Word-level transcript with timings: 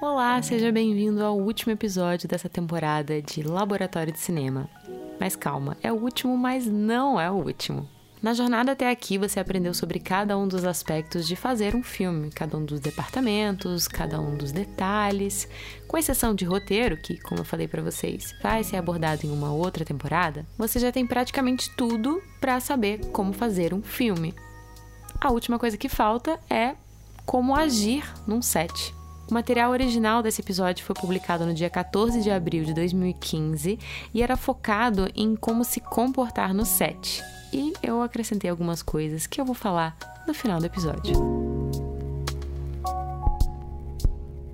Olá, 0.00 0.42
seja 0.42 0.70
bem-vindo 0.70 1.24
ao 1.24 1.38
último 1.38 1.72
episódio 1.72 2.28
dessa 2.28 2.48
temporada 2.48 3.22
de 3.22 3.42
Laboratório 3.42 4.12
de 4.12 4.18
Cinema. 4.18 4.68
Mas 5.18 5.34
calma, 5.34 5.76
é 5.82 5.90
o 5.90 5.96
último, 5.96 6.36
mas 6.36 6.66
não 6.66 7.18
é 7.20 7.30
o 7.30 7.34
último. 7.34 7.88
Na 8.24 8.32
jornada 8.32 8.72
até 8.72 8.88
aqui, 8.88 9.18
você 9.18 9.38
aprendeu 9.38 9.74
sobre 9.74 9.98
cada 9.98 10.38
um 10.38 10.48
dos 10.48 10.64
aspectos 10.64 11.28
de 11.28 11.36
fazer 11.36 11.76
um 11.76 11.82
filme, 11.82 12.30
cada 12.30 12.56
um 12.56 12.64
dos 12.64 12.80
departamentos, 12.80 13.86
cada 13.86 14.18
um 14.18 14.34
dos 14.34 14.50
detalhes, 14.50 15.46
com 15.86 15.98
exceção 15.98 16.34
de 16.34 16.46
roteiro, 16.46 16.96
que, 16.96 17.18
como 17.18 17.42
eu 17.42 17.44
falei 17.44 17.68
para 17.68 17.82
vocês, 17.82 18.34
vai 18.42 18.64
ser 18.64 18.78
abordado 18.78 19.26
em 19.26 19.30
uma 19.30 19.52
outra 19.52 19.84
temporada. 19.84 20.46
Você 20.56 20.78
já 20.78 20.90
tem 20.90 21.06
praticamente 21.06 21.68
tudo 21.76 22.22
para 22.40 22.58
saber 22.60 23.04
como 23.12 23.34
fazer 23.34 23.74
um 23.74 23.82
filme. 23.82 24.34
A 25.20 25.30
última 25.30 25.58
coisa 25.58 25.76
que 25.76 25.90
falta 25.90 26.40
é 26.48 26.76
como 27.26 27.54
agir 27.54 28.10
num 28.26 28.40
set. 28.40 28.94
O 29.30 29.32
material 29.32 29.70
original 29.70 30.22
desse 30.22 30.42
episódio 30.42 30.84
foi 30.84 30.94
publicado 30.94 31.46
no 31.46 31.54
dia 31.54 31.70
14 31.70 32.20
de 32.20 32.30
abril 32.30 32.64
de 32.64 32.74
2015 32.74 33.78
e 34.12 34.22
era 34.22 34.36
focado 34.36 35.10
em 35.14 35.34
como 35.34 35.64
se 35.64 35.80
comportar 35.80 36.52
no 36.52 36.66
set 36.66 37.22
e 37.50 37.72
eu 37.82 38.02
acrescentei 38.02 38.50
algumas 38.50 38.82
coisas 38.82 39.26
que 39.26 39.40
eu 39.40 39.44
vou 39.44 39.54
falar 39.54 39.96
no 40.26 40.34
final 40.34 40.58
do 40.58 40.66
episódio. 40.66 41.14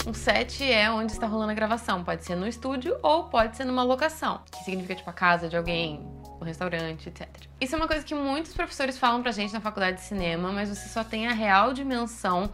Um 0.06 0.15
set 0.15 0.62
é 0.65 0.91
onde 0.91 1.12
está 1.12 1.27
rolando 1.27 1.51
a 1.52 1.55
gravação. 1.55 2.05
Pode 2.05 2.24
ser 2.24 2.34
no 2.34 2.46
estúdio 2.46 2.96
ou 3.02 3.24
pode 3.24 3.57
ser 3.57 3.65
numa 3.65 3.82
locação, 3.82 4.41
que 4.51 4.65
significa 4.65 4.95
tipo 4.95 5.09
a 5.09 5.12
casa 5.12 5.48
de 5.48 5.57
alguém, 5.57 6.01
um 6.41 6.45
restaurante, 6.45 7.09
etc. 7.09 7.29
Isso 7.60 7.74
é 7.74 7.79
uma 7.79 7.87
coisa 7.87 8.05
que 8.05 8.15
muitos 8.15 8.52
professores 8.52 8.98
falam 8.98 9.23
pra 9.23 9.32
gente 9.32 9.52
na 9.52 9.60
faculdade 9.60 9.98
de 9.98 10.02
cinema, 10.02 10.52
mas 10.52 10.68
você 10.68 10.88
só 10.88 11.02
tem 11.02 11.27
a 11.27 11.32
real 11.32 11.73
dimensão 11.73 12.51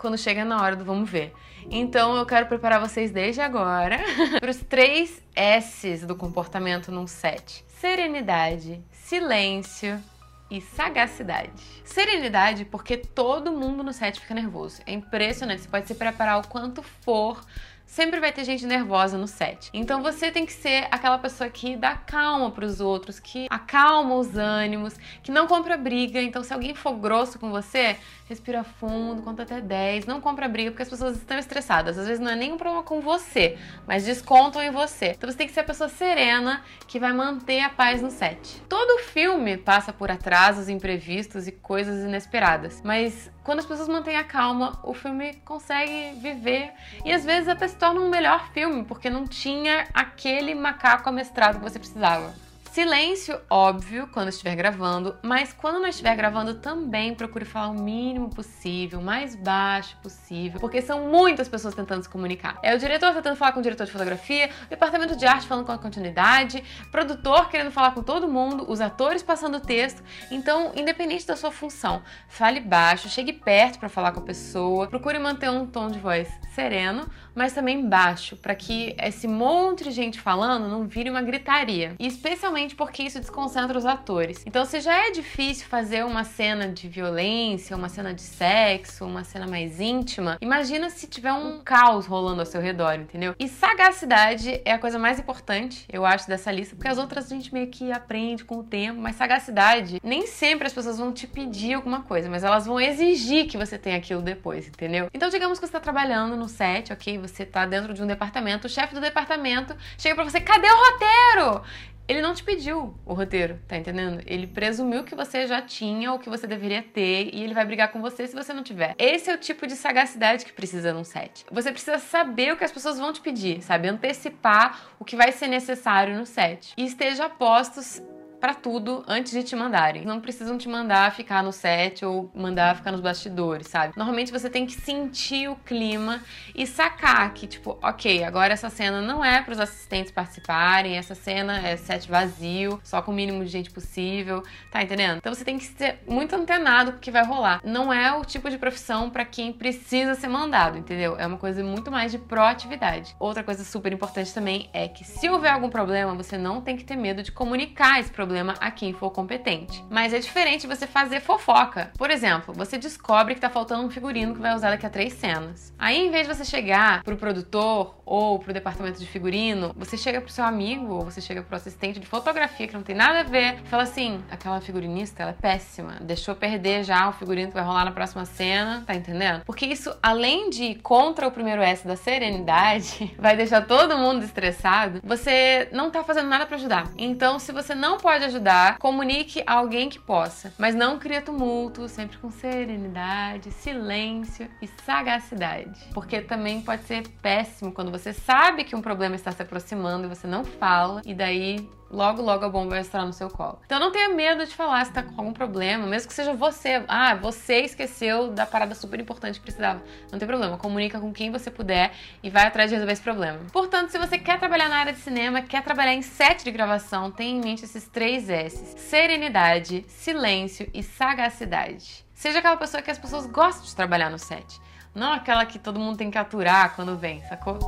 quando 0.00 0.16
chega 0.16 0.44
na 0.44 0.62
hora 0.62 0.74
do 0.74 0.84
vamos 0.84 1.08
ver. 1.08 1.32
Então 1.70 2.16
eu 2.16 2.24
quero 2.24 2.46
preparar 2.46 2.80
vocês 2.80 3.10
desde 3.10 3.42
agora 3.42 3.98
para 4.40 4.50
os 4.50 4.56
três 4.56 5.22
S's 5.36 6.06
do 6.06 6.16
comportamento 6.16 6.90
num 6.90 7.06
set: 7.06 7.64
serenidade, 7.68 8.82
silêncio 8.90 10.02
e 10.50 10.60
sagacidade. 10.60 11.52
Serenidade, 11.84 12.64
porque 12.64 12.96
todo 12.96 13.52
mundo 13.52 13.82
no 13.82 13.92
set 13.92 14.18
fica 14.18 14.34
nervoso. 14.34 14.80
É 14.86 14.92
impressionante. 14.92 15.62
Você 15.62 15.68
pode 15.68 15.86
se 15.86 15.94
preparar 15.94 16.40
o 16.40 16.48
quanto 16.48 16.82
for 16.82 17.44
sempre 17.90 18.20
vai 18.20 18.32
ter 18.32 18.44
gente 18.44 18.64
nervosa 18.64 19.18
no 19.18 19.26
set. 19.26 19.68
Então 19.74 20.00
você 20.00 20.30
tem 20.30 20.46
que 20.46 20.52
ser 20.52 20.86
aquela 20.92 21.18
pessoa 21.18 21.50
que 21.50 21.76
dá 21.76 21.96
calma 21.96 22.48
para 22.52 22.64
os 22.64 22.80
outros, 22.80 23.18
que 23.18 23.48
acalma 23.50 24.14
os 24.14 24.36
ânimos, 24.36 24.94
que 25.24 25.32
não 25.32 25.48
compra 25.48 25.76
briga. 25.76 26.22
Então 26.22 26.42
se 26.44 26.54
alguém 26.54 26.72
for 26.72 26.92
grosso 26.94 27.36
com 27.36 27.50
você, 27.50 27.96
respira 28.30 28.62
fundo, 28.62 29.22
conta 29.22 29.42
até 29.42 29.60
10, 29.60 30.06
não 30.06 30.20
compra 30.20 30.46
briga 30.46 30.70
porque 30.70 30.84
as 30.84 30.88
pessoas 30.88 31.16
estão 31.16 31.36
estressadas. 31.36 31.98
Às 31.98 32.06
vezes 32.06 32.20
não 32.20 32.30
é 32.30 32.36
nem 32.36 32.52
um 32.52 32.56
problema 32.56 32.84
com 32.84 33.00
você, 33.00 33.58
mas 33.88 34.04
descontam 34.04 34.62
em 34.62 34.70
você. 34.70 35.14
Então 35.16 35.28
você 35.28 35.36
tem 35.36 35.48
que 35.48 35.52
ser 35.52 35.60
a 35.60 35.64
pessoa 35.64 35.88
serena 35.88 36.62
que 36.86 37.00
vai 37.00 37.12
manter 37.12 37.60
a 37.60 37.68
paz 37.68 38.00
no 38.00 38.10
set. 38.10 38.62
Todo 38.68 39.02
filme 39.02 39.56
passa 39.56 39.92
por 39.92 40.12
atrasos 40.12 40.68
imprevistos 40.68 41.48
e 41.48 41.52
coisas 41.52 42.04
inesperadas, 42.04 42.80
mas 42.84 43.28
quando 43.42 43.58
as 43.58 43.66
pessoas 43.66 43.88
mantêm 43.88 44.16
a 44.16 44.22
calma, 44.22 44.78
o 44.84 44.94
filme 44.94 45.34
consegue 45.44 46.16
viver 46.20 46.72
e 47.04 47.12
às 47.12 47.24
vezes 47.24 47.48
até 47.48 47.66
se 47.66 47.76
torna 47.76 48.00
um 48.00 48.08
melhor 48.08 48.52
filme, 48.52 48.84
porque 48.84 49.10
não 49.10 49.26
tinha 49.26 49.88
aquele 49.92 50.54
macaco 50.54 51.08
amestrado 51.08 51.58
que 51.58 51.64
você 51.64 51.80
precisava. 51.80 52.32
Silêncio, 52.72 53.40
óbvio, 53.50 54.08
quando 54.12 54.28
estiver 54.28 54.54
gravando, 54.54 55.16
mas 55.24 55.52
quando 55.52 55.80
não 55.80 55.88
estiver 55.88 56.14
gravando 56.14 56.54
também 56.54 57.12
procure 57.16 57.44
falar 57.44 57.70
o 57.70 57.74
mínimo 57.74 58.30
possível, 58.30 59.00
o 59.00 59.02
mais 59.02 59.34
baixo 59.34 59.96
possível, 60.00 60.60
porque 60.60 60.80
são 60.80 61.08
muitas 61.08 61.48
pessoas 61.48 61.74
tentando 61.74 62.04
se 62.04 62.08
comunicar. 62.08 62.60
É 62.62 62.72
o 62.72 62.78
diretor 62.78 63.12
tentando 63.12 63.34
falar 63.34 63.50
com 63.50 63.58
o 63.58 63.62
diretor 63.62 63.86
de 63.86 63.90
fotografia, 63.90 64.50
o 64.66 64.70
departamento 64.70 65.16
de 65.16 65.26
arte 65.26 65.48
falando 65.48 65.66
com 65.66 65.72
a 65.72 65.78
continuidade, 65.78 66.62
produtor 66.92 67.48
querendo 67.48 67.72
falar 67.72 67.90
com 67.90 68.04
todo 68.04 68.28
mundo, 68.28 68.64
os 68.70 68.80
atores 68.80 69.20
passando 69.20 69.56
o 69.56 69.60
texto. 69.60 70.00
Então, 70.30 70.70
independente 70.76 71.26
da 71.26 71.34
sua 71.34 71.50
função, 71.50 72.04
fale 72.28 72.60
baixo, 72.60 73.08
chegue 73.08 73.32
perto 73.32 73.80
para 73.80 73.88
falar 73.88 74.12
com 74.12 74.20
a 74.20 74.24
pessoa, 74.24 74.86
procure 74.86 75.18
manter 75.18 75.50
um 75.50 75.66
tom 75.66 75.88
de 75.88 75.98
voz 75.98 76.28
sereno, 76.54 77.10
mas 77.34 77.52
também 77.52 77.88
baixo, 77.88 78.36
para 78.36 78.54
que 78.54 78.94
esse 78.98 79.26
monte 79.26 79.84
de 79.84 79.90
gente 79.90 80.20
falando 80.20 80.68
não 80.68 80.86
vire 80.86 81.10
uma 81.10 81.22
gritaria. 81.22 81.94
E 81.98 82.06
especialmente 82.06 82.74
porque 82.74 83.02
isso 83.02 83.20
desconcentra 83.20 83.76
os 83.76 83.86
atores. 83.86 84.42
Então, 84.46 84.64
se 84.64 84.80
já 84.80 85.06
é 85.06 85.10
difícil 85.10 85.66
fazer 85.66 86.04
uma 86.04 86.24
cena 86.24 86.68
de 86.68 86.88
violência, 86.88 87.76
uma 87.76 87.88
cena 87.88 88.12
de 88.12 88.22
sexo, 88.22 89.04
uma 89.04 89.24
cena 89.24 89.46
mais 89.46 89.80
íntima, 89.80 90.38
imagina 90.40 90.90
se 90.90 91.06
tiver 91.06 91.32
um 91.32 91.60
caos 91.60 92.06
rolando 92.06 92.40
ao 92.40 92.46
seu 92.46 92.60
redor, 92.60 92.94
entendeu? 92.94 93.34
E 93.38 93.48
sagacidade 93.48 94.60
é 94.64 94.72
a 94.72 94.78
coisa 94.78 94.98
mais 94.98 95.18
importante, 95.18 95.84
eu 95.92 96.04
acho, 96.04 96.28
dessa 96.28 96.50
lista, 96.50 96.74
porque 96.74 96.88
as 96.88 96.98
outras 96.98 97.30
a 97.30 97.34
gente 97.34 97.52
meio 97.52 97.68
que 97.68 97.92
aprende 97.92 98.44
com 98.44 98.58
o 98.58 98.62
tempo, 98.62 99.00
mas 99.00 99.16
sagacidade, 99.16 100.00
nem 100.02 100.26
sempre 100.26 100.66
as 100.66 100.72
pessoas 100.72 100.98
vão 100.98 101.12
te 101.12 101.26
pedir 101.26 101.74
alguma 101.74 102.02
coisa, 102.02 102.28
mas 102.28 102.44
elas 102.44 102.66
vão 102.66 102.80
exigir 102.80 103.46
que 103.46 103.56
você 103.56 103.78
tenha 103.78 103.96
aquilo 103.96 104.22
depois, 104.22 104.68
entendeu? 104.68 105.08
Então, 105.12 105.28
digamos 105.28 105.58
que 105.58 105.66
você 105.66 105.70
está 105.70 105.80
trabalhando 105.80 106.36
no 106.36 106.48
set, 106.48 106.92
ok? 106.92 107.19
Você 107.20 107.44
tá 107.44 107.66
dentro 107.66 107.94
de 107.94 108.02
um 108.02 108.06
departamento, 108.06 108.66
o 108.66 108.70
chefe 108.70 108.94
do 108.94 109.00
departamento 109.00 109.76
chega 109.98 110.14
para 110.14 110.24
você: 110.24 110.40
cadê 110.40 110.68
o 110.68 110.76
roteiro? 110.76 111.62
Ele 112.10 112.20
não 112.22 112.34
te 112.34 112.42
pediu 112.42 112.92
o 113.06 113.14
roteiro, 113.14 113.60
tá 113.68 113.76
entendendo? 113.76 114.20
Ele 114.26 114.44
presumiu 114.44 115.04
que 115.04 115.14
você 115.14 115.46
já 115.46 115.62
tinha 115.62 116.10
ou 116.10 116.18
que 116.18 116.28
você 116.28 116.44
deveria 116.44 116.82
ter 116.82 117.32
e 117.32 117.40
ele 117.40 117.54
vai 117.54 117.64
brigar 117.64 117.92
com 117.92 118.00
você 118.00 118.26
se 118.26 118.34
você 118.34 118.52
não 118.52 118.64
tiver. 118.64 118.96
Esse 118.98 119.30
é 119.30 119.34
o 119.34 119.38
tipo 119.38 119.64
de 119.64 119.76
sagacidade 119.76 120.44
que 120.44 120.52
precisa 120.52 120.92
num 120.92 121.04
set. 121.04 121.46
Você 121.52 121.70
precisa 121.70 121.98
saber 121.98 122.52
o 122.52 122.56
que 122.56 122.64
as 122.64 122.72
pessoas 122.72 122.98
vão 122.98 123.12
te 123.12 123.20
pedir, 123.20 123.62
sabe? 123.62 123.86
Antecipar 123.86 124.90
o 124.98 125.04
que 125.04 125.14
vai 125.14 125.30
ser 125.30 125.46
necessário 125.46 126.18
no 126.18 126.26
set. 126.26 126.72
E 126.76 126.84
esteja 126.84 127.28
postos 127.28 128.02
para 128.40 128.54
tudo 128.54 129.04
antes 129.06 129.32
de 129.32 129.42
te 129.42 129.54
mandarem. 129.54 130.04
Não 130.04 130.20
precisam 130.20 130.56
te 130.56 130.68
mandar 130.68 131.12
ficar 131.12 131.42
no 131.42 131.52
set 131.52 132.04
ou 132.04 132.30
mandar 132.34 132.74
ficar 132.74 132.90
nos 132.90 133.00
bastidores, 133.00 133.68
sabe? 133.68 133.92
Normalmente 133.96 134.32
você 134.32 134.48
tem 134.48 134.64
que 134.64 134.72
sentir 134.72 135.48
o 135.48 135.56
clima 135.56 136.22
e 136.54 136.66
sacar 136.66 137.32
que, 137.34 137.46
tipo, 137.46 137.78
ok, 137.82 138.24
agora 138.24 138.54
essa 138.54 138.70
cena 138.70 139.02
não 139.02 139.22
é 139.22 139.42
para 139.42 139.52
os 139.52 139.60
assistentes 139.60 140.10
participarem, 140.10 140.96
essa 140.96 141.14
cena 141.14 141.58
é 141.58 141.76
set 141.76 142.10
vazio, 142.10 142.80
só 142.82 143.02
com 143.02 143.12
o 143.12 143.14
mínimo 143.14 143.44
de 143.44 143.50
gente 143.50 143.70
possível, 143.70 144.42
tá 144.70 144.82
entendendo? 144.82 145.18
Então 145.18 145.34
você 145.34 145.44
tem 145.44 145.58
que 145.58 145.64
ser 145.64 145.98
muito 146.08 146.34
antenado 146.34 146.92
com 146.92 146.98
o 146.98 147.00
que 147.00 147.10
vai 147.10 147.24
rolar. 147.24 147.60
Não 147.62 147.92
é 147.92 148.12
o 148.16 148.24
tipo 148.24 148.48
de 148.48 148.56
profissão 148.56 149.10
para 149.10 149.24
quem 149.24 149.52
precisa 149.52 150.14
ser 150.14 150.28
mandado, 150.28 150.78
entendeu? 150.78 151.16
É 151.18 151.26
uma 151.26 151.36
coisa 151.36 151.62
muito 151.62 151.90
mais 151.90 152.10
de 152.10 152.18
proatividade. 152.18 153.14
Outra 153.18 153.44
coisa 153.44 153.64
super 153.64 153.92
importante 153.92 154.32
também 154.32 154.70
é 154.72 154.88
que 154.88 155.04
se 155.04 155.28
houver 155.28 155.52
algum 155.52 155.68
problema, 155.68 156.14
você 156.14 156.38
não 156.38 156.62
tem 156.62 156.76
que 156.76 156.84
ter 156.84 156.96
medo 156.96 157.22
de 157.22 157.30
comunicar 157.30 158.00
esse 158.00 158.10
problema 158.10 158.29
problema 158.30 158.54
a 158.60 158.70
quem 158.70 158.92
for 158.92 159.10
competente. 159.10 159.84
Mas 159.90 160.12
é 160.12 160.20
diferente 160.20 160.64
você 160.64 160.86
fazer 160.86 161.20
fofoca. 161.20 161.90
Por 161.98 162.10
exemplo, 162.10 162.54
você 162.54 162.78
descobre 162.78 163.34
que 163.34 163.40
tá 163.40 163.50
faltando 163.50 163.84
um 163.84 163.90
figurino 163.90 164.34
que 164.34 164.40
vai 164.40 164.54
usar 164.54 164.70
daqui 164.70 164.86
a 164.86 164.90
três 164.90 165.14
cenas. 165.14 165.74
Aí, 165.76 166.06
em 166.06 166.12
vez 166.12 166.28
de 166.28 166.34
você 166.34 166.44
chegar 166.44 167.02
pro 167.02 167.16
produtor 167.16 167.96
ou 168.06 168.38
pro 168.38 168.52
departamento 168.52 169.00
de 169.00 169.06
figurino, 169.06 169.72
você 169.76 169.96
chega 169.96 170.20
pro 170.20 170.30
seu 170.30 170.44
amigo 170.44 170.94
ou 170.94 171.04
você 171.04 171.20
chega 171.20 171.42
pro 171.42 171.56
assistente 171.56 171.98
de 171.98 172.06
fotografia 172.06 172.68
que 172.68 172.74
não 172.74 172.84
tem 172.84 172.94
nada 172.94 173.20
a 173.20 173.22
ver 173.24 173.58
fala 173.64 173.82
assim: 173.82 174.22
aquela 174.30 174.60
figurinista, 174.60 175.22
ela 175.24 175.32
é 175.32 175.34
péssima, 175.34 175.96
deixou 176.00 176.34
perder 176.36 176.84
já 176.84 177.08
o 177.08 177.12
figurino 177.12 177.48
que 177.48 177.54
vai 177.54 177.64
rolar 177.64 177.84
na 177.84 177.92
próxima 177.92 178.24
cena, 178.24 178.84
tá 178.86 178.94
entendendo? 178.94 179.42
Porque 179.44 179.66
isso, 179.66 179.92
além 180.00 180.50
de 180.50 180.64
ir 180.64 180.74
contra 180.76 181.26
o 181.26 181.32
primeiro 181.32 181.62
S 181.62 181.86
da 181.86 181.96
serenidade, 181.96 183.12
vai 183.18 183.36
deixar 183.36 183.66
todo 183.66 183.98
mundo 183.98 184.24
estressado, 184.24 185.00
você 185.02 185.68
não 185.72 185.90
tá 185.90 186.04
fazendo 186.04 186.28
nada 186.28 186.46
para 186.46 186.56
ajudar. 186.56 186.88
Então, 186.96 187.40
se 187.40 187.50
você 187.50 187.74
não 187.74 187.98
pode 187.98 188.19
ajudar, 188.24 188.78
comunique 188.78 189.42
a 189.46 189.54
alguém 189.54 189.88
que 189.88 189.98
possa, 189.98 190.52
mas 190.58 190.74
não 190.74 190.98
crie 190.98 191.20
tumulto, 191.20 191.88
sempre 191.88 192.18
com 192.18 192.30
serenidade, 192.30 193.50
silêncio 193.50 194.48
e 194.60 194.68
sagacidade. 194.84 195.80
Porque 195.92 196.20
também 196.20 196.60
pode 196.60 196.82
ser 196.84 197.06
péssimo 197.22 197.72
quando 197.72 197.90
você 197.90 198.12
sabe 198.12 198.64
que 198.64 198.76
um 198.76 198.82
problema 198.82 199.14
está 199.14 199.32
se 199.32 199.42
aproximando 199.42 200.06
e 200.06 200.08
você 200.08 200.26
não 200.26 200.44
fala, 200.44 201.02
e 201.04 201.14
daí 201.14 201.68
logo, 201.90 202.22
logo 202.22 202.44
a 202.44 202.48
bomba 202.48 202.70
vai 202.70 202.80
estar 202.80 203.04
no 203.04 203.12
seu 203.12 203.28
colo. 203.28 203.58
Então 203.66 203.80
não 203.80 203.90
tenha 203.90 204.08
medo 204.10 204.46
de 204.46 204.54
falar 204.54 204.84
se 204.86 204.92
tá 204.92 205.02
com 205.02 205.20
algum 205.20 205.32
problema, 205.32 205.86
mesmo 205.86 206.08
que 206.08 206.14
seja 206.14 206.32
você. 206.32 206.82
Ah, 206.86 207.14
você 207.14 207.60
esqueceu 207.60 208.30
da 208.30 208.46
parada 208.46 208.74
super 208.74 209.00
importante 209.00 209.38
que 209.38 209.42
precisava. 209.42 209.82
Não 210.10 210.18
tem 210.18 210.28
problema, 210.28 210.56
comunica 210.56 211.00
com 211.00 211.12
quem 211.12 211.30
você 211.30 211.50
puder 211.50 211.92
e 212.22 212.30
vai 212.30 212.46
atrás 212.46 212.70
de 212.70 212.76
resolver 212.76 212.92
esse 212.92 213.02
problema. 213.02 213.40
Portanto, 213.52 213.90
se 213.90 213.98
você 213.98 214.18
quer 214.18 214.38
trabalhar 214.38 214.68
na 214.68 214.76
área 214.76 214.92
de 214.92 215.00
cinema, 215.00 215.42
quer 215.42 215.62
trabalhar 215.62 215.94
em 215.94 216.02
set 216.02 216.44
de 216.44 216.50
gravação, 216.50 217.10
tenha 217.10 217.36
em 217.36 217.40
mente 217.40 217.64
esses 217.64 217.88
três 217.88 218.30
S: 218.30 218.78
serenidade, 218.78 219.84
silêncio 219.88 220.70
e 220.72 220.82
sagacidade. 220.82 222.04
Seja 222.14 222.38
aquela 222.38 222.56
pessoa 222.56 222.82
que 222.82 222.90
as 222.90 222.98
pessoas 222.98 223.26
gostam 223.26 223.64
de 223.64 223.74
trabalhar 223.74 224.10
no 224.10 224.18
set. 224.18 224.60
Não 224.94 225.12
aquela 225.12 225.46
que 225.46 225.58
todo 225.58 225.80
mundo 225.80 225.96
tem 225.96 226.10
que 226.10 226.18
aturar 226.18 226.74
quando 226.74 226.96
vem, 226.96 227.22
sacou? 227.22 227.58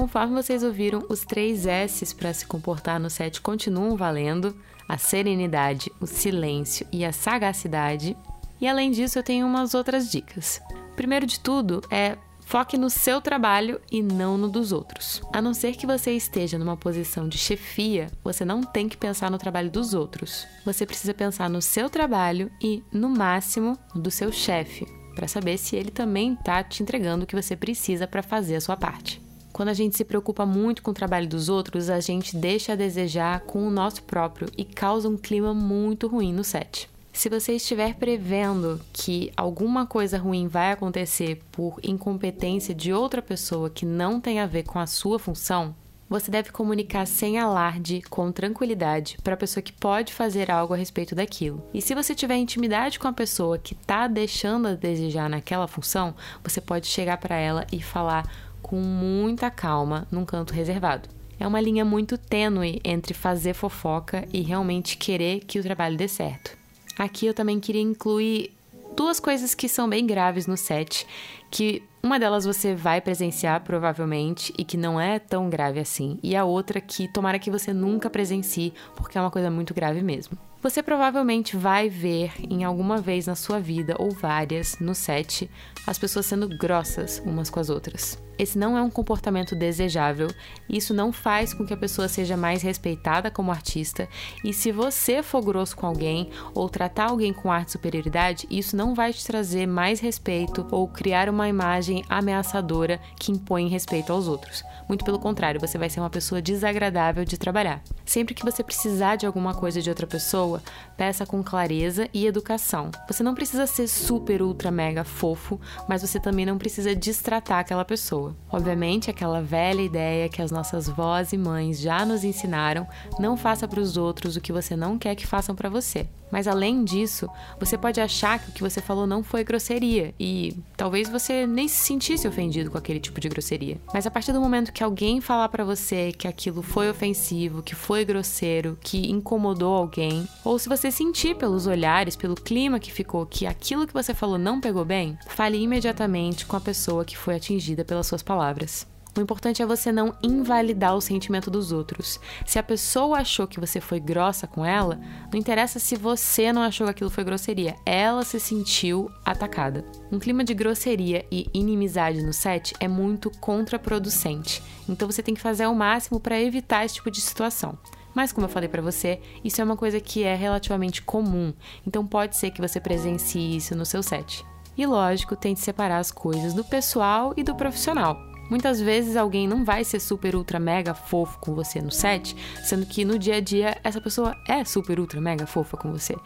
Conforme 0.00 0.42
vocês 0.42 0.62
ouviram, 0.62 1.04
os 1.10 1.26
três 1.26 1.66
S's 1.66 2.14
para 2.14 2.32
se 2.32 2.46
comportar 2.46 2.98
no 2.98 3.10
set 3.10 3.38
continuam 3.42 3.98
valendo: 3.98 4.56
a 4.88 4.96
serenidade, 4.96 5.92
o 6.00 6.06
silêncio 6.06 6.86
e 6.90 7.04
a 7.04 7.12
sagacidade. 7.12 8.16
E 8.58 8.66
além 8.66 8.90
disso, 8.90 9.18
eu 9.18 9.22
tenho 9.22 9.46
umas 9.46 9.74
outras 9.74 10.10
dicas. 10.10 10.58
Primeiro 10.96 11.26
de 11.26 11.38
tudo 11.38 11.82
é 11.90 12.16
Foque 12.42 12.76
no 12.76 12.90
seu 12.90 13.20
trabalho 13.20 13.80
e 13.92 14.02
não 14.02 14.36
no 14.36 14.48
dos 14.48 14.72
outros. 14.72 15.22
A 15.32 15.40
não 15.40 15.54
ser 15.54 15.76
que 15.76 15.86
você 15.86 16.10
esteja 16.10 16.58
numa 16.58 16.76
posição 16.76 17.28
de 17.28 17.38
chefia, 17.38 18.10
você 18.24 18.44
não 18.44 18.60
tem 18.64 18.88
que 18.88 18.96
pensar 18.96 19.30
no 19.30 19.38
trabalho 19.38 19.70
dos 19.70 19.94
outros. 19.94 20.48
Você 20.64 20.84
precisa 20.84 21.14
pensar 21.14 21.48
no 21.48 21.62
seu 21.62 21.88
trabalho 21.88 22.50
e, 22.60 22.82
no 22.90 23.08
máximo, 23.08 23.78
do 23.94 24.10
seu 24.10 24.32
chefe, 24.32 24.84
para 25.14 25.28
saber 25.28 25.58
se 25.58 25.76
ele 25.76 25.92
também 25.92 26.32
está 26.32 26.64
te 26.64 26.82
entregando 26.82 27.22
o 27.22 27.26
que 27.26 27.40
você 27.40 27.54
precisa 27.54 28.08
para 28.08 28.20
fazer 28.20 28.56
a 28.56 28.60
sua 28.60 28.76
parte. 28.76 29.29
Quando 29.60 29.68
a 29.68 29.74
gente 29.74 29.94
se 29.94 30.06
preocupa 30.06 30.46
muito 30.46 30.82
com 30.82 30.90
o 30.90 30.94
trabalho 30.94 31.28
dos 31.28 31.50
outros, 31.50 31.90
a 31.90 32.00
gente 32.00 32.34
deixa 32.34 32.72
a 32.72 32.76
desejar 32.76 33.40
com 33.40 33.68
o 33.68 33.70
nosso 33.70 34.02
próprio 34.04 34.48
e 34.56 34.64
causa 34.64 35.06
um 35.06 35.18
clima 35.18 35.52
muito 35.52 36.08
ruim 36.08 36.32
no 36.32 36.42
set. 36.42 36.88
Se 37.12 37.28
você 37.28 37.52
estiver 37.52 37.94
prevendo 37.96 38.80
que 38.90 39.30
alguma 39.36 39.84
coisa 39.84 40.16
ruim 40.16 40.48
vai 40.48 40.72
acontecer 40.72 41.42
por 41.52 41.78
incompetência 41.82 42.74
de 42.74 42.90
outra 42.90 43.20
pessoa 43.20 43.68
que 43.68 43.84
não 43.84 44.18
tem 44.18 44.40
a 44.40 44.46
ver 44.46 44.62
com 44.62 44.78
a 44.78 44.86
sua 44.86 45.18
função, 45.18 45.74
você 46.08 46.30
deve 46.30 46.50
comunicar 46.50 47.06
sem 47.06 47.38
alarde, 47.38 48.00
com 48.08 48.32
tranquilidade, 48.32 49.18
para 49.22 49.34
a 49.34 49.36
pessoa 49.36 49.62
que 49.62 49.74
pode 49.74 50.14
fazer 50.14 50.50
algo 50.50 50.72
a 50.72 50.76
respeito 50.76 51.14
daquilo. 51.14 51.62
E 51.74 51.82
se 51.82 51.94
você 51.94 52.14
tiver 52.14 52.36
intimidade 52.36 52.98
com 52.98 53.06
a 53.06 53.12
pessoa 53.12 53.58
que 53.58 53.74
está 53.74 54.08
deixando 54.08 54.68
a 54.68 54.74
desejar 54.74 55.28
naquela 55.28 55.68
função, 55.68 56.14
você 56.42 56.62
pode 56.62 56.86
chegar 56.86 57.18
para 57.18 57.36
ela 57.36 57.66
e 57.70 57.80
falar 57.80 58.26
com 58.70 58.76
muita 58.76 59.50
calma 59.50 60.06
num 60.12 60.24
canto 60.24 60.54
reservado. 60.54 61.08
É 61.40 61.44
uma 61.44 61.60
linha 61.60 61.84
muito 61.84 62.16
tênue 62.16 62.80
entre 62.84 63.12
fazer 63.12 63.52
fofoca 63.52 64.28
e 64.32 64.42
realmente 64.42 64.96
querer 64.96 65.40
que 65.40 65.58
o 65.58 65.62
trabalho 65.62 65.96
dê 65.96 66.06
certo. 66.06 66.56
Aqui 66.96 67.26
eu 67.26 67.34
também 67.34 67.58
queria 67.58 67.82
incluir 67.82 68.52
duas 68.96 69.18
coisas 69.18 69.56
que 69.56 69.68
são 69.68 69.88
bem 69.88 70.06
graves 70.06 70.46
no 70.46 70.56
set, 70.56 71.04
que 71.50 71.82
uma 72.00 72.16
delas 72.16 72.44
você 72.44 72.72
vai 72.72 73.00
presenciar 73.00 73.60
provavelmente 73.62 74.54
e 74.56 74.62
que 74.62 74.76
não 74.76 75.00
é 75.00 75.18
tão 75.18 75.50
grave 75.50 75.80
assim, 75.80 76.20
e 76.22 76.36
a 76.36 76.44
outra 76.44 76.80
que 76.80 77.08
tomara 77.08 77.40
que 77.40 77.50
você 77.50 77.72
nunca 77.72 78.08
presencie, 78.08 78.72
porque 78.94 79.18
é 79.18 79.20
uma 79.20 79.32
coisa 79.32 79.50
muito 79.50 79.74
grave 79.74 80.00
mesmo. 80.00 80.38
Você 80.62 80.80
provavelmente 80.80 81.56
vai 81.56 81.88
ver 81.88 82.34
em 82.48 82.62
alguma 82.62 82.98
vez 82.98 83.26
na 83.26 83.34
sua 83.34 83.58
vida, 83.58 83.96
ou 83.98 84.12
várias, 84.12 84.78
no 84.78 84.94
set, 84.94 85.50
as 85.86 85.98
pessoas 85.98 86.26
sendo 86.26 86.46
grossas 86.46 87.20
umas 87.24 87.50
com 87.50 87.58
as 87.58 87.68
outras. 87.68 88.16
Esse 88.40 88.58
não 88.58 88.74
é 88.74 88.80
um 88.80 88.88
comportamento 88.88 89.54
desejável, 89.54 90.28
isso 90.66 90.94
não 90.94 91.12
faz 91.12 91.52
com 91.52 91.66
que 91.66 91.74
a 91.74 91.76
pessoa 91.76 92.08
seja 92.08 92.38
mais 92.38 92.62
respeitada 92.62 93.30
como 93.30 93.50
artista, 93.50 94.08
e 94.42 94.54
se 94.54 94.72
você 94.72 95.22
for 95.22 95.44
grosso 95.44 95.76
com 95.76 95.86
alguém 95.86 96.30
ou 96.54 96.66
tratar 96.66 97.10
alguém 97.10 97.34
com 97.34 97.52
arte 97.52 97.66
de 97.66 97.72
superioridade, 97.72 98.46
isso 98.50 98.74
não 98.74 98.94
vai 98.94 99.12
te 99.12 99.26
trazer 99.26 99.66
mais 99.66 100.00
respeito 100.00 100.66
ou 100.70 100.88
criar 100.88 101.28
uma 101.28 101.50
imagem 101.50 102.02
ameaçadora 102.08 102.98
que 103.18 103.30
impõe 103.30 103.68
respeito 103.68 104.10
aos 104.10 104.26
outros. 104.26 104.64
Muito 104.88 105.04
pelo 105.04 105.18
contrário, 105.18 105.60
você 105.60 105.76
vai 105.76 105.90
ser 105.90 106.00
uma 106.00 106.08
pessoa 106.08 106.40
desagradável 106.40 107.26
de 107.26 107.36
trabalhar. 107.36 107.82
Sempre 108.06 108.34
que 108.34 108.44
você 108.44 108.64
precisar 108.64 109.16
de 109.16 109.26
alguma 109.26 109.54
coisa 109.54 109.82
de 109.82 109.90
outra 109.90 110.06
pessoa, 110.06 110.62
peça 111.00 111.24
com 111.24 111.42
clareza 111.42 112.10
e 112.12 112.26
educação. 112.26 112.90
Você 113.08 113.22
não 113.22 113.34
precisa 113.34 113.66
ser 113.66 113.88
super, 113.88 114.42
ultra, 114.42 114.70
mega 114.70 115.02
fofo, 115.02 115.58
mas 115.88 116.02
você 116.02 116.20
também 116.20 116.44
não 116.44 116.58
precisa 116.58 116.94
distratar 116.94 117.60
aquela 117.60 117.86
pessoa. 117.86 118.36
Obviamente, 118.52 119.08
aquela 119.08 119.40
velha 119.40 119.80
ideia 119.80 120.28
que 120.28 120.42
as 120.42 120.50
nossas 120.50 120.90
vós 120.90 121.32
e 121.32 121.38
mães 121.38 121.80
já 121.80 122.04
nos 122.04 122.22
ensinaram: 122.22 122.86
não 123.18 123.34
faça 123.34 123.66
para 123.66 123.80
os 123.80 123.96
outros 123.96 124.36
o 124.36 124.42
que 124.42 124.52
você 124.52 124.76
não 124.76 124.98
quer 124.98 125.14
que 125.14 125.26
façam 125.26 125.54
para 125.54 125.70
você. 125.70 126.06
Mas 126.30 126.46
além 126.46 126.84
disso, 126.84 127.28
você 127.58 127.76
pode 127.76 128.00
achar 128.00 128.38
que 128.38 128.50
o 128.50 128.52
que 128.52 128.62
você 128.62 128.80
falou 128.80 129.06
não 129.06 129.22
foi 129.22 129.44
grosseria 129.44 130.14
e 130.18 130.56
talvez 130.76 131.08
você 131.08 131.46
nem 131.46 131.68
se 131.68 131.86
sentisse 131.86 132.28
ofendido 132.28 132.70
com 132.70 132.78
aquele 132.78 133.00
tipo 133.00 133.20
de 133.20 133.28
grosseria. 133.28 133.80
Mas 133.92 134.06
a 134.06 134.10
partir 134.10 134.32
do 134.32 134.40
momento 134.40 134.72
que 134.72 134.82
alguém 134.82 135.20
falar 135.20 135.48
para 135.48 135.64
você 135.64 136.12
que 136.12 136.28
aquilo 136.28 136.62
foi 136.62 136.88
ofensivo, 136.90 137.62
que 137.62 137.74
foi 137.74 138.04
grosseiro, 138.04 138.78
que 138.80 139.10
incomodou 139.10 139.74
alguém, 139.74 140.28
ou 140.44 140.58
se 140.58 140.68
você 140.68 140.90
sentir 140.90 141.36
pelos 141.36 141.66
olhares, 141.66 142.16
pelo 142.16 142.34
clima 142.34 142.80
que 142.80 142.92
ficou 142.92 143.26
que 143.26 143.46
aquilo 143.46 143.86
que 143.86 143.92
você 143.92 144.14
falou 144.14 144.38
não 144.38 144.60
pegou 144.60 144.84
bem, 144.84 145.18
fale 145.28 145.58
imediatamente 145.58 146.46
com 146.46 146.56
a 146.56 146.60
pessoa 146.60 147.04
que 147.04 147.16
foi 147.16 147.36
atingida 147.36 147.84
pelas 147.84 148.06
suas 148.06 148.22
palavras. 148.22 148.89
O 149.16 149.20
importante 149.20 149.60
é 149.60 149.66
você 149.66 149.90
não 149.90 150.14
invalidar 150.22 150.94
o 150.94 151.00
sentimento 151.00 151.50
dos 151.50 151.72
outros. 151.72 152.20
Se 152.46 152.58
a 152.58 152.62
pessoa 152.62 153.18
achou 153.18 153.46
que 153.46 153.58
você 153.58 153.80
foi 153.80 153.98
grossa 153.98 154.46
com 154.46 154.64
ela, 154.64 155.00
não 155.32 155.38
interessa 155.38 155.78
se 155.78 155.96
você 155.96 156.52
não 156.52 156.62
achou 156.62 156.86
que 156.86 156.92
aquilo 156.92 157.10
foi 157.10 157.24
grosseria, 157.24 157.74
ela 157.84 158.24
se 158.24 158.38
sentiu 158.38 159.10
atacada. 159.24 159.84
Um 160.12 160.18
clima 160.18 160.44
de 160.44 160.54
grosseria 160.54 161.26
e 161.30 161.48
inimizade 161.52 162.22
no 162.22 162.32
set 162.32 162.72
é 162.78 162.86
muito 162.86 163.30
contraproducente, 163.38 164.62
então 164.88 165.10
você 165.10 165.22
tem 165.22 165.34
que 165.34 165.40
fazer 165.40 165.66
o 165.66 165.74
máximo 165.74 166.20
para 166.20 166.40
evitar 166.40 166.84
esse 166.84 166.94
tipo 166.94 167.10
de 167.10 167.20
situação. 167.20 167.76
Mas 168.14 168.32
como 168.32 168.46
eu 168.46 168.50
falei 168.50 168.68
para 168.68 168.82
você, 168.82 169.20
isso 169.44 169.60
é 169.60 169.64
uma 169.64 169.76
coisa 169.76 170.00
que 170.00 170.22
é 170.22 170.34
relativamente 170.34 171.02
comum, 171.02 171.52
então 171.86 172.06
pode 172.06 172.36
ser 172.36 172.50
que 172.50 172.60
você 172.60 172.80
presencie 172.80 173.56
isso 173.56 173.74
no 173.74 173.86
seu 173.86 174.02
set. 174.02 174.44
E 174.76 174.86
lógico, 174.86 175.36
tente 175.36 175.60
separar 175.60 175.98
as 175.98 176.10
coisas 176.10 176.54
do 176.54 176.64
pessoal 176.64 177.34
e 177.36 177.42
do 177.42 177.54
profissional. 177.54 178.29
Muitas 178.50 178.80
vezes 178.80 179.16
alguém 179.16 179.46
não 179.46 179.64
vai 179.64 179.84
ser 179.84 180.00
super 180.00 180.34
ultra 180.34 180.58
mega 180.58 180.92
fofo 180.92 181.38
com 181.38 181.54
você 181.54 181.80
no 181.80 181.90
set, 181.90 182.36
sendo 182.64 182.84
que 182.84 183.04
no 183.04 183.18
dia 183.18 183.36
a 183.36 183.40
dia 183.40 183.78
essa 183.84 184.00
pessoa 184.00 184.36
é 184.48 184.64
super 184.64 184.98
ultra 184.98 185.20
mega 185.20 185.46
fofa 185.46 185.76
com 185.76 185.92
você. 185.92 186.16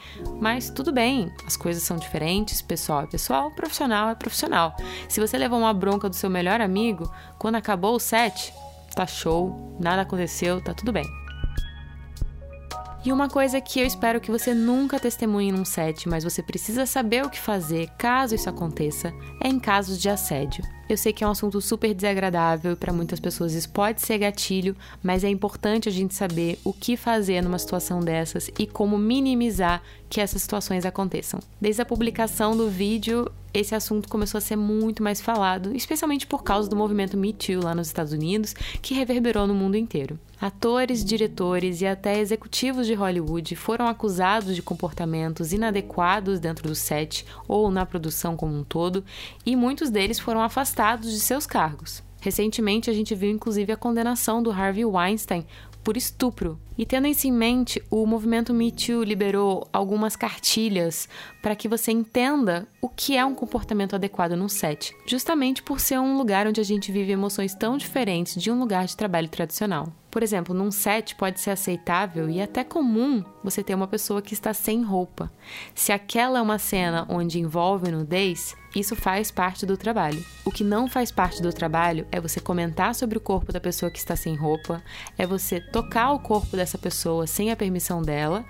Mas 0.41 0.71
tudo 0.71 0.91
bem, 0.91 1.31
as 1.47 1.57
coisas 1.57 1.83
são 1.83 1.99
diferentes, 1.99 2.63
pessoal 2.63 3.03
é 3.03 3.07
pessoal, 3.07 3.51
profissional 3.51 4.09
é 4.09 4.15
profissional. 4.15 4.75
Se 5.09 5.21
você 5.21 5.37
levou 5.37 5.59
uma 5.59 5.75
bronca 5.75 6.09
do 6.09 6.17
seu 6.17 6.31
melhor 6.31 6.61
amigo, 6.61 7.13
quando 7.39 7.57
acabou 7.57 7.95
o 7.95 8.01
set, 8.01 8.53
tá 8.95 9.07
show, 9.07 9.77
nada 9.79 10.03
aconteceu, 10.03 10.63
tá 10.63 10.73
tudo 10.73 10.93
bem. 10.93 11.24
E 13.05 13.13
uma 13.13 13.29
coisa 13.29 13.61
que 13.61 13.81
eu 13.81 13.87
espero 13.87 14.19
que 14.19 14.31
você 14.31 14.55
nunca 14.55 14.99
testemunhe 14.99 15.53
num 15.53 15.65
set, 15.65 16.09
mas 16.09 16.25
você 16.25 16.43
precisa 16.43 16.87
saber 16.87 17.23
o 17.23 17.29
que 17.29 17.39
fazer 17.39 17.91
caso 17.99 18.35
isso 18.35 18.49
aconteça, 18.49 19.13
é 19.43 19.47
em 19.47 19.61
casos 19.61 20.01
de 20.01 20.09
assédio. 20.09 20.65
Eu 20.89 20.97
sei 20.97 21.13
que 21.13 21.23
é 21.23 21.27
um 21.27 21.31
assunto 21.31 21.61
super 21.61 21.93
desagradável 21.93 22.73
e 22.73 22.77
para 22.77 22.95
muitas 22.95 23.21
pessoas 23.21 23.53
isso 23.53 23.69
pode 23.69 24.01
ser 24.01 24.17
gatilho, 24.17 24.75
mas 25.03 25.23
é 25.23 25.29
importante 25.29 25.87
a 25.87 25.93
gente 25.93 26.15
saber 26.15 26.59
o 26.65 26.73
que 26.73 26.97
fazer 26.97 27.43
numa 27.43 27.59
situação 27.59 28.01
dessas 28.01 28.51
e 28.59 28.67
como 28.67 28.97
minimizar 28.97 29.83
que 30.09 30.19
essas 30.19 30.41
situações 30.41 30.87
aconteçam. 30.87 31.41
Desde 31.61 31.83
a 31.83 31.87
publicação 31.87 32.57
do 32.57 32.71
vídeo, 32.71 33.31
esse 33.53 33.75
assunto 33.75 34.09
começou 34.09 34.39
a 34.39 34.41
ser 34.41 34.57
muito 34.57 35.03
mais 35.03 35.21
falado, 35.21 35.77
especialmente 35.77 36.27
por 36.27 36.43
causa 36.43 36.71
do 36.71 36.77
movimento 36.77 37.19
Me 37.19 37.35
Too 37.35 37.63
lá 37.63 37.75
nos 37.75 37.89
Estados 37.89 38.15
Unidos, 38.15 38.55
que 38.81 38.95
reverberou 38.95 39.47
no 39.47 39.55
mundo 39.55 39.77
inteiro. 39.77 40.19
Atores, 40.41 41.05
diretores 41.05 41.81
e 41.81 41.87
até 41.87 42.19
executivos 42.19 42.87
de 42.87 42.95
Hollywood 42.95 43.55
foram 43.57 43.87
acusados 43.87 44.55
de 44.55 44.63
comportamentos 44.63 45.53
inadequados 45.53 46.41
dentro 46.41 46.69
do 46.69 46.75
set 46.75 47.25
ou 47.47 47.71
na 47.71 47.87
produção 47.87 48.37
como 48.37 48.55
um 48.55 48.65
todo, 48.65 49.05
e 49.47 49.55
muitos 49.55 49.91
deles 49.91 50.19
foram 50.19 50.43
afastados 50.43 51.11
de 51.13 51.21
seus 51.21 51.47
cargos. 51.47 52.03
Recentemente, 52.21 52.91
a 52.91 52.93
gente 52.93 53.15
viu 53.15 53.31
inclusive 53.31 53.73
a 53.73 53.77
condenação 53.77 54.43
do 54.43 54.51
Harvey 54.51 54.85
Weinstein 54.85 55.47
por 55.83 55.97
estupro. 55.97 56.59
E 56.77 56.85
tendo 56.85 57.07
isso 57.07 57.27
em 57.27 57.33
mente, 57.33 57.83
o 57.89 58.05
movimento 58.05 58.53
Me 58.53 58.73
Too 58.73 59.05
liberou 59.05 59.69
algumas 59.73 60.17
cartilhas 60.17 61.09
para 61.41 61.55
que 61.55 61.69
você 61.69 61.93
entenda 61.93 62.67
o 62.81 62.89
que 62.89 63.17
é 63.17 63.25
um 63.25 63.35
comportamento 63.35 63.95
adequado 63.95 64.33
num 64.33 64.49
set, 64.49 64.95
justamente 65.07 65.63
por 65.63 65.79
ser 65.79 65.99
um 65.99 66.17
lugar 66.17 66.47
onde 66.47 66.61
a 66.61 66.65
gente 66.65 66.91
vive 66.91 67.13
emoções 67.13 67.55
tão 67.55 67.77
diferentes 67.77 68.41
de 68.43 68.51
um 68.51 68.59
lugar 68.59 68.87
de 68.87 68.97
trabalho 68.97 69.29
tradicional. 69.29 69.93
Por 70.15 70.23
exemplo, 70.23 70.55
num 70.55 70.71
set 70.71 71.17
pode 71.17 71.41
ser 71.41 71.51
aceitável 71.51 72.31
e 72.31 72.41
até 72.41 72.63
comum 72.63 73.25
você 73.43 73.65
ter 73.65 73.75
uma 73.75 73.89
pessoa 73.89 74.23
que 74.23 74.33
está 74.33 74.55
sem 74.55 74.81
roupa. 74.81 75.29
Se 75.75 75.91
aquela 75.91 76.39
é 76.39 76.43
uma 76.43 76.57
cena 76.57 77.05
onde 77.09 77.41
envolve 77.41 77.91
nudez, 77.91 78.55
isso 78.77 78.95
faz 78.95 79.33
parte 79.33 79.67
do 79.67 79.77
trabalho. 79.77 80.25
O 80.45 80.53
que 80.53 80.63
não 80.63 80.89
faz 80.89 81.11
parte 81.11 81.43
do 81.43 81.53
trabalho 81.53 82.07
é 82.13 82.21
você 82.21 82.39
comentar 82.39 82.95
sobre 82.95 83.19
o 83.19 83.21
corpo 83.21 83.53
da 83.53 83.59
pessoa 83.59 83.91
que 83.91 83.99
está 83.99 84.15
sem 84.15 84.37
roupa, 84.37 84.81
é 85.19 85.27
você 85.27 85.61
tocar 85.61 86.13
o 86.13 86.21
corpo 86.21 86.57
dessa 86.65 86.79
pessoa 86.79 87.27
sem 87.27 87.53
a 87.53 87.57
permissão 87.57 88.03
dela, 88.03 88.45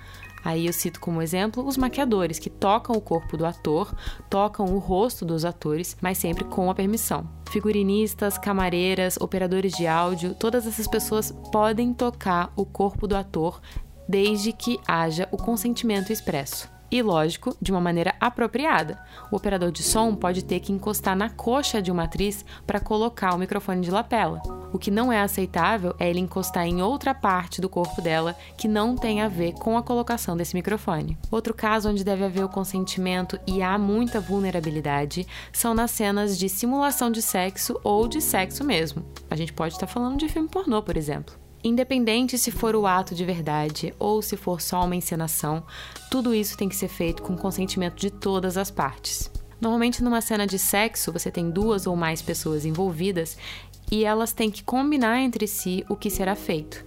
Aí 0.44 0.66
eu 0.66 0.74
cito 0.74 1.00
como 1.00 1.22
exemplo 1.22 1.66
os 1.66 1.78
maquiadores, 1.78 2.38
que 2.38 2.50
tocam 2.50 2.94
o 2.94 3.00
corpo 3.00 3.34
do 3.34 3.46
ator, 3.46 3.96
tocam 4.28 4.66
o 4.66 4.78
rosto 4.78 5.24
dos 5.24 5.42
atores, 5.42 5.96
mas 6.02 6.18
sempre 6.18 6.44
com 6.44 6.70
a 6.70 6.74
permissão. 6.74 7.26
Figurinistas, 7.50 8.36
camareiras, 8.36 9.16
operadores 9.18 9.72
de 9.72 9.86
áudio, 9.86 10.34
todas 10.34 10.66
essas 10.66 10.86
pessoas 10.86 11.32
podem 11.50 11.94
tocar 11.94 12.52
o 12.56 12.66
corpo 12.66 13.08
do 13.08 13.16
ator 13.16 13.58
desde 14.06 14.52
que 14.52 14.78
haja 14.86 15.26
o 15.32 15.38
consentimento 15.38 16.12
expresso 16.12 16.73
e, 16.90 17.02
lógico, 17.02 17.56
de 17.60 17.70
uma 17.70 17.80
maneira 17.80 18.14
apropriada. 18.20 18.98
O 19.30 19.36
operador 19.36 19.70
de 19.70 19.82
som 19.82 20.14
pode 20.14 20.44
ter 20.44 20.60
que 20.60 20.72
encostar 20.72 21.16
na 21.16 21.30
coxa 21.30 21.82
de 21.82 21.90
uma 21.90 22.04
atriz 22.04 22.44
para 22.66 22.80
colocar 22.80 23.34
o 23.34 23.38
microfone 23.38 23.80
de 23.80 23.90
lapela. 23.90 24.40
O 24.72 24.78
que 24.78 24.90
não 24.90 25.12
é 25.12 25.20
aceitável 25.20 25.94
é 25.98 26.10
ele 26.10 26.18
encostar 26.18 26.66
em 26.66 26.82
outra 26.82 27.14
parte 27.14 27.60
do 27.60 27.68
corpo 27.68 28.02
dela 28.02 28.34
que 28.56 28.66
não 28.66 28.96
tem 28.96 29.22
a 29.22 29.28
ver 29.28 29.52
com 29.52 29.76
a 29.76 29.82
colocação 29.82 30.36
desse 30.36 30.54
microfone. 30.54 31.16
Outro 31.30 31.54
caso 31.54 31.88
onde 31.88 32.02
deve 32.02 32.24
haver 32.24 32.44
o 32.44 32.48
consentimento 32.48 33.38
e 33.46 33.62
há 33.62 33.78
muita 33.78 34.20
vulnerabilidade 34.20 35.26
são 35.52 35.74
nas 35.74 35.90
cenas 35.90 36.36
de 36.36 36.48
simulação 36.48 37.10
de 37.10 37.22
sexo 37.22 37.78
ou 37.84 38.08
de 38.08 38.20
sexo 38.20 38.64
mesmo. 38.64 39.04
A 39.30 39.36
gente 39.36 39.52
pode 39.52 39.74
estar 39.74 39.86
falando 39.86 40.18
de 40.18 40.28
filme 40.28 40.48
pornô, 40.48 40.82
por 40.82 40.96
exemplo. 40.96 41.43
Independente 41.66 42.36
se 42.36 42.50
for 42.50 42.76
o 42.76 42.86
ato 42.86 43.14
de 43.14 43.24
verdade 43.24 43.94
ou 43.98 44.20
se 44.20 44.36
for 44.36 44.60
só 44.60 44.84
uma 44.84 44.94
encenação, 44.94 45.64
tudo 46.10 46.34
isso 46.34 46.58
tem 46.58 46.68
que 46.68 46.76
ser 46.76 46.88
feito 46.88 47.22
com 47.22 47.34
consentimento 47.34 47.96
de 47.96 48.10
todas 48.10 48.58
as 48.58 48.70
partes. 48.70 49.30
Normalmente, 49.58 50.04
numa 50.04 50.20
cena 50.20 50.46
de 50.46 50.58
sexo, 50.58 51.10
você 51.10 51.30
tem 51.30 51.50
duas 51.50 51.86
ou 51.86 51.96
mais 51.96 52.20
pessoas 52.20 52.66
envolvidas 52.66 53.38
e 53.90 54.04
elas 54.04 54.34
têm 54.34 54.50
que 54.50 54.62
combinar 54.62 55.22
entre 55.22 55.46
si 55.46 55.86
o 55.88 55.96
que 55.96 56.10
será 56.10 56.34
feito. 56.34 56.84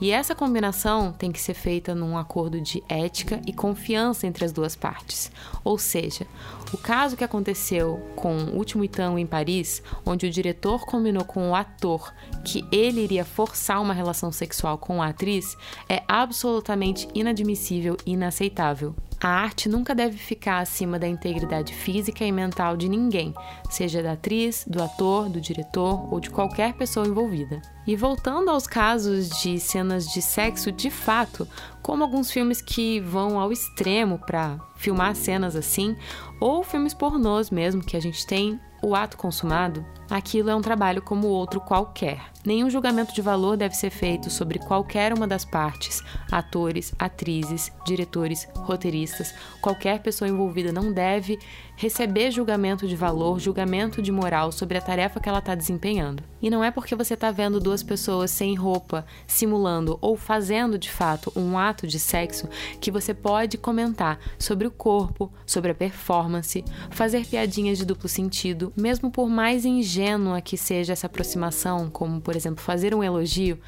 E 0.00 0.10
essa 0.10 0.34
combinação 0.34 1.12
tem 1.12 1.30
que 1.32 1.40
ser 1.40 1.54
feita 1.54 1.94
num 1.94 2.16
acordo 2.16 2.60
de 2.60 2.82
ética 2.88 3.40
e 3.46 3.52
confiança 3.52 4.26
entre 4.26 4.44
as 4.44 4.52
duas 4.52 4.74
partes. 4.76 5.30
Ou 5.62 5.78
seja, 5.78 6.26
o 6.72 6.76
caso 6.76 7.16
que 7.16 7.24
aconteceu 7.24 8.00
com 8.16 8.36
o 8.36 8.56
último 8.56 8.84
Itão 8.84 9.18
em 9.18 9.26
Paris, 9.26 9.82
onde 10.04 10.26
o 10.26 10.30
diretor 10.30 10.84
combinou 10.86 11.24
com 11.24 11.50
o 11.50 11.54
ator 11.54 12.12
que 12.44 12.64
ele 12.70 13.00
iria 13.00 13.24
forçar 13.24 13.80
uma 13.80 13.94
relação 13.94 14.32
sexual 14.32 14.78
com 14.78 15.02
a 15.02 15.08
atriz, 15.08 15.56
é 15.88 16.02
absolutamente 16.08 17.08
inadmissível 17.14 17.96
e 18.04 18.12
inaceitável. 18.12 18.94
A 19.24 19.28
arte 19.30 19.70
nunca 19.70 19.94
deve 19.94 20.18
ficar 20.18 20.58
acima 20.58 20.98
da 20.98 21.08
integridade 21.08 21.72
física 21.72 22.22
e 22.26 22.30
mental 22.30 22.76
de 22.76 22.90
ninguém, 22.90 23.32
seja 23.70 24.02
da 24.02 24.12
atriz, 24.12 24.66
do 24.68 24.82
ator, 24.82 25.30
do 25.30 25.40
diretor 25.40 26.12
ou 26.12 26.20
de 26.20 26.28
qualquer 26.28 26.74
pessoa 26.74 27.06
envolvida. 27.06 27.62
E 27.86 27.96
voltando 27.96 28.50
aos 28.50 28.66
casos 28.66 29.30
de 29.40 29.58
cenas 29.58 30.12
de 30.12 30.20
sexo 30.20 30.70
de 30.70 30.90
fato, 30.90 31.48
como 31.80 32.02
alguns 32.02 32.30
filmes 32.30 32.60
que 32.60 33.00
vão 33.00 33.40
ao 33.40 33.50
extremo 33.50 34.18
para 34.18 34.58
filmar 34.76 35.16
cenas 35.16 35.56
assim, 35.56 35.96
ou 36.38 36.62
filmes 36.62 36.92
pornôs 36.92 37.48
mesmo 37.48 37.82
que 37.82 37.96
a 37.96 38.00
gente 38.00 38.26
tem 38.26 38.60
o 38.82 38.94
ato 38.94 39.16
consumado, 39.16 39.86
aquilo 40.10 40.50
é 40.50 40.54
um 40.54 40.60
trabalho 40.60 41.00
como 41.00 41.28
outro 41.28 41.62
qualquer. 41.62 42.33
Nenhum 42.44 42.68
julgamento 42.68 43.14
de 43.14 43.22
valor 43.22 43.56
deve 43.56 43.74
ser 43.74 43.88
feito 43.88 44.28
sobre 44.28 44.58
qualquer 44.58 45.14
uma 45.14 45.26
das 45.26 45.46
partes, 45.46 46.02
atores, 46.30 46.92
atrizes, 46.98 47.72
diretores, 47.86 48.46
roteiristas, 48.54 49.34
qualquer 49.62 50.02
pessoa 50.02 50.28
envolvida 50.28 50.70
não 50.70 50.92
deve 50.92 51.38
receber 51.76 52.30
julgamento 52.30 52.86
de 52.86 52.94
valor, 52.94 53.40
julgamento 53.40 54.00
de 54.00 54.12
moral 54.12 54.52
sobre 54.52 54.78
a 54.78 54.80
tarefa 54.80 55.18
que 55.18 55.28
ela 55.28 55.38
está 55.38 55.54
desempenhando. 55.54 56.22
E 56.40 56.50
não 56.50 56.62
é 56.62 56.70
porque 56.70 56.94
você 56.94 57.14
está 57.14 57.30
vendo 57.30 57.58
duas 57.58 57.82
pessoas 57.82 58.30
sem 58.30 58.54
roupa, 58.54 59.06
simulando 59.26 59.98
ou 60.00 60.16
fazendo 60.16 60.78
de 60.78 60.90
fato 60.90 61.32
um 61.34 61.58
ato 61.58 61.86
de 61.86 61.98
sexo 61.98 62.48
que 62.80 62.90
você 62.90 63.14
pode 63.14 63.56
comentar 63.56 64.18
sobre 64.38 64.66
o 64.66 64.70
corpo, 64.70 65.32
sobre 65.46 65.72
a 65.72 65.74
performance, 65.74 66.64
fazer 66.90 67.26
piadinhas 67.26 67.78
de 67.78 67.86
duplo 67.86 68.08
sentido, 68.08 68.72
mesmo 68.76 69.10
por 69.10 69.28
mais 69.28 69.64
ingênua 69.64 70.40
que 70.40 70.56
seja 70.56 70.92
essa 70.92 71.06
aproximação, 71.06 71.88
como 71.90 72.20
por 72.20 72.33
exemplo 72.36 72.62
fazer 72.62 72.94
um 72.94 73.02
elogio, 73.02 73.58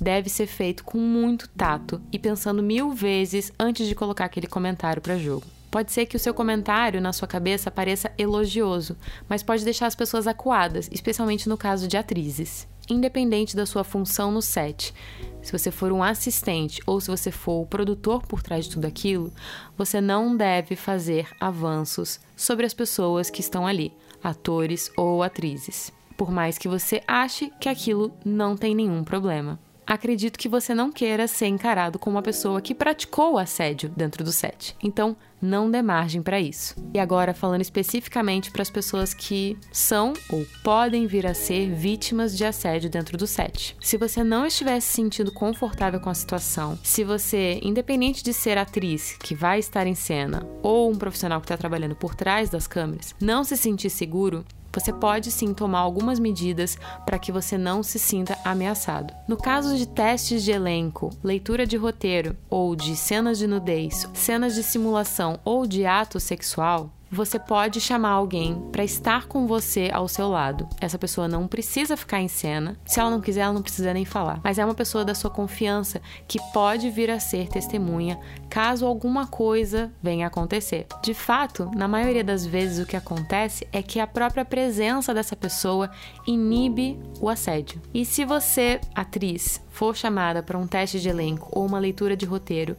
deve 0.00 0.28
ser 0.28 0.46
feito 0.46 0.84
com 0.84 0.98
muito 0.98 1.48
tato 1.48 2.00
e 2.12 2.18
pensando 2.18 2.62
mil 2.62 2.92
vezes 2.92 3.52
antes 3.58 3.86
de 3.86 3.94
colocar 3.94 4.24
aquele 4.24 4.46
comentário 4.46 5.02
para 5.02 5.18
jogo. 5.18 5.46
Pode 5.70 5.92
ser 5.92 6.06
que 6.06 6.16
o 6.16 6.20
seu 6.20 6.32
comentário 6.32 7.00
na 7.00 7.12
sua 7.12 7.28
cabeça 7.28 7.70
pareça 7.70 8.12
elogioso, 8.16 8.96
mas 9.28 9.42
pode 9.42 9.64
deixar 9.64 9.86
as 9.86 9.94
pessoas 9.94 10.26
acuadas, 10.26 10.88
especialmente 10.92 11.48
no 11.48 11.58
caso 11.58 11.86
de 11.86 11.96
atrizes. 11.96 12.66
Independente 12.88 13.56
da 13.56 13.66
sua 13.66 13.82
função 13.82 14.30
no 14.30 14.40
set, 14.40 14.94
se 15.42 15.52
você 15.52 15.70
for 15.70 15.90
um 15.90 16.02
assistente 16.02 16.80
ou 16.86 17.00
se 17.00 17.10
você 17.10 17.30
for 17.32 17.62
o 17.62 17.66
produtor 17.66 18.24
por 18.26 18.42
trás 18.42 18.64
de 18.64 18.70
tudo 18.72 18.86
aquilo, 18.86 19.32
você 19.76 20.00
não 20.00 20.36
deve 20.36 20.76
fazer 20.76 21.28
avanços 21.40 22.20
sobre 22.36 22.64
as 22.64 22.72
pessoas 22.72 23.28
que 23.28 23.40
estão 23.40 23.66
ali, 23.66 23.92
atores 24.22 24.90
ou 24.96 25.22
atrizes, 25.22 25.92
por 26.16 26.30
mais 26.30 26.58
que 26.58 26.68
você 26.68 27.02
ache 27.06 27.52
que 27.60 27.68
aquilo 27.68 28.12
não 28.24 28.56
tem 28.56 28.74
nenhum 28.74 29.04
problema 29.04 29.58
acredito 29.86 30.38
que 30.38 30.48
você 30.48 30.74
não 30.74 30.90
queira 30.90 31.28
ser 31.28 31.46
encarado 31.46 31.98
como 31.98 32.16
uma 32.16 32.22
pessoa 32.22 32.60
que 32.60 32.74
praticou 32.74 33.38
assédio 33.38 33.88
dentro 33.96 34.24
do 34.24 34.32
set. 34.32 34.74
Então, 34.82 35.16
não 35.40 35.70
dê 35.70 35.82
margem 35.82 36.22
para 36.22 36.40
isso. 36.40 36.74
E 36.92 36.98
agora, 36.98 37.34
falando 37.34 37.60
especificamente 37.60 38.50
para 38.50 38.62
as 38.62 38.70
pessoas 38.70 39.14
que 39.14 39.56
são 39.70 40.14
ou 40.30 40.44
podem 40.64 41.06
vir 41.06 41.26
a 41.26 41.34
ser 41.34 41.70
vítimas 41.70 42.36
de 42.36 42.44
assédio 42.44 42.90
dentro 42.90 43.16
do 43.16 43.26
set. 43.26 43.76
Se 43.80 43.96
você 43.96 44.24
não 44.24 44.46
estiver 44.46 44.80
se 44.80 44.94
sentindo 44.94 45.30
confortável 45.30 46.00
com 46.00 46.10
a 46.10 46.14
situação, 46.14 46.78
se 46.82 47.04
você, 47.04 47.60
independente 47.62 48.24
de 48.24 48.32
ser 48.32 48.58
atriz 48.58 49.16
que 49.20 49.34
vai 49.34 49.58
estar 49.58 49.86
em 49.86 49.94
cena 49.94 50.46
ou 50.62 50.90
um 50.90 50.96
profissional 50.96 51.40
que 51.40 51.44
está 51.44 51.56
trabalhando 51.56 51.94
por 51.94 52.14
trás 52.14 52.48
das 52.50 52.66
câmeras, 52.66 53.14
não 53.20 53.44
se 53.44 53.56
sentir 53.56 53.90
seguro, 53.90 54.44
você 54.76 54.92
pode 54.92 55.30
sim 55.30 55.54
tomar 55.54 55.78
algumas 55.78 56.18
medidas 56.18 56.76
para 57.06 57.18
que 57.18 57.32
você 57.32 57.56
não 57.56 57.82
se 57.82 57.98
sinta 57.98 58.36
ameaçado. 58.44 59.14
No 59.26 59.38
caso 59.38 59.74
de 59.74 59.88
testes 59.88 60.44
de 60.44 60.50
elenco, 60.50 61.08
leitura 61.24 61.66
de 61.66 61.78
roteiro 61.78 62.36
ou 62.50 62.76
de 62.76 62.94
cenas 62.94 63.38
de 63.38 63.46
nudez, 63.46 64.06
cenas 64.12 64.54
de 64.54 64.62
simulação 64.62 65.40
ou 65.46 65.66
de 65.66 65.86
ato 65.86 66.20
sexual, 66.20 66.90
você 67.10 67.38
pode 67.38 67.80
chamar 67.80 68.10
alguém 68.10 68.60
para 68.72 68.84
estar 68.84 69.26
com 69.26 69.46
você 69.46 69.90
ao 69.92 70.08
seu 70.08 70.28
lado. 70.28 70.68
Essa 70.80 70.98
pessoa 70.98 71.28
não 71.28 71.46
precisa 71.46 71.96
ficar 71.96 72.20
em 72.20 72.28
cena. 72.28 72.76
Se 72.84 72.98
ela 72.98 73.10
não 73.10 73.20
quiser, 73.20 73.42
ela 73.42 73.52
não 73.52 73.62
precisa 73.62 73.92
nem 73.94 74.04
falar. 74.04 74.40
Mas 74.42 74.58
é 74.58 74.64
uma 74.64 74.74
pessoa 74.74 75.04
da 75.04 75.14
sua 75.14 75.30
confiança 75.30 76.00
que 76.26 76.40
pode 76.52 76.90
vir 76.90 77.10
a 77.10 77.20
ser 77.20 77.48
testemunha 77.48 78.18
caso 78.50 78.86
alguma 78.86 79.26
coisa 79.26 79.92
venha 80.02 80.26
a 80.26 80.28
acontecer. 80.28 80.86
De 81.02 81.14
fato, 81.14 81.70
na 81.74 81.86
maioria 81.86 82.24
das 82.24 82.44
vezes 82.44 82.82
o 82.82 82.86
que 82.86 82.96
acontece 82.96 83.66
é 83.72 83.82
que 83.82 84.00
a 84.00 84.06
própria 84.06 84.44
presença 84.44 85.14
dessa 85.14 85.36
pessoa 85.36 85.90
inibe 86.26 86.98
o 87.20 87.28
assédio. 87.28 87.80
E 87.92 88.04
se 88.04 88.24
você, 88.24 88.80
atriz, 88.94 89.60
for 89.70 89.94
chamada 89.94 90.42
para 90.42 90.58
um 90.58 90.66
teste 90.66 91.00
de 91.00 91.08
elenco 91.08 91.48
ou 91.52 91.66
uma 91.66 91.78
leitura 91.78 92.16
de 92.16 92.24
roteiro 92.26 92.76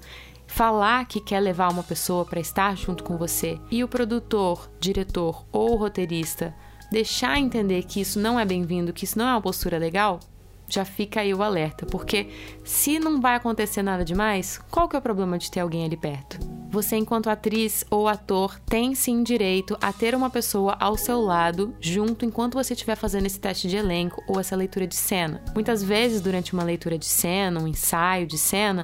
falar 0.48 1.06
que 1.06 1.20
quer 1.20 1.40
levar 1.40 1.72
uma 1.72 1.84
pessoa 1.84 2.26
para 2.26 2.40
estar 2.40 2.76
junto 2.76 3.04
com 3.04 3.18
você 3.18 3.60
e 3.70 3.84
o 3.84 3.88
produtor, 3.88 4.70
diretor 4.80 5.46
ou 5.52 5.76
roteirista 5.76 6.56
deixar 6.92 7.38
entender 7.38 7.84
que 7.84 8.00
isso 8.00 8.20
não 8.20 8.40
é 8.40 8.46
bem-vindo, 8.46 8.94
que 8.94 9.04
isso 9.04 9.18
não 9.18 9.28
é 9.28 9.32
uma 9.32 9.42
postura 9.42 9.78
legal, 9.78 10.20
já 10.70 10.84
fica 10.84 11.22
aí 11.22 11.34
o 11.34 11.42
alerta, 11.42 11.86
porque 11.86 12.30
se 12.64 13.00
não 13.00 13.22
vai 13.22 13.36
acontecer 13.36 13.82
nada 13.82 14.04
demais, 14.04 14.60
qual 14.70 14.88
que 14.88 14.96
é 14.96 15.00
o 15.00 15.02
problema 15.02 15.38
de 15.38 15.50
ter 15.50 15.62
alguém 15.62 15.86
ali 15.86 15.96
perto? 15.96 16.40
Você, 16.70 16.98
enquanto 16.98 17.30
atriz 17.30 17.86
ou 17.90 18.10
ator, 18.10 18.60
tem 18.60 18.94
sim 18.94 19.24
direito 19.24 19.78
a 19.82 19.94
ter 19.94 20.14
uma 20.14 20.30
pessoa 20.30 20.76
ao 20.78 20.98
seu 20.98 21.22
lado, 21.22 21.74
junto 21.80 22.26
enquanto 22.26 22.56
você 22.56 22.74
estiver 22.74 22.98
fazendo 22.98 23.26
esse 23.26 23.40
teste 23.40 23.70
de 23.70 23.78
elenco 23.78 24.22
ou 24.28 24.38
essa 24.38 24.56
leitura 24.56 24.86
de 24.86 24.96
cena. 24.96 25.42
Muitas 25.54 25.82
vezes, 25.82 26.20
durante 26.20 26.54
uma 26.54 26.64
leitura 26.64 26.98
de 26.98 27.06
cena, 27.06 27.62
um 27.62 27.68
ensaio 27.68 28.28
de 28.28 28.38
cena, 28.38 28.84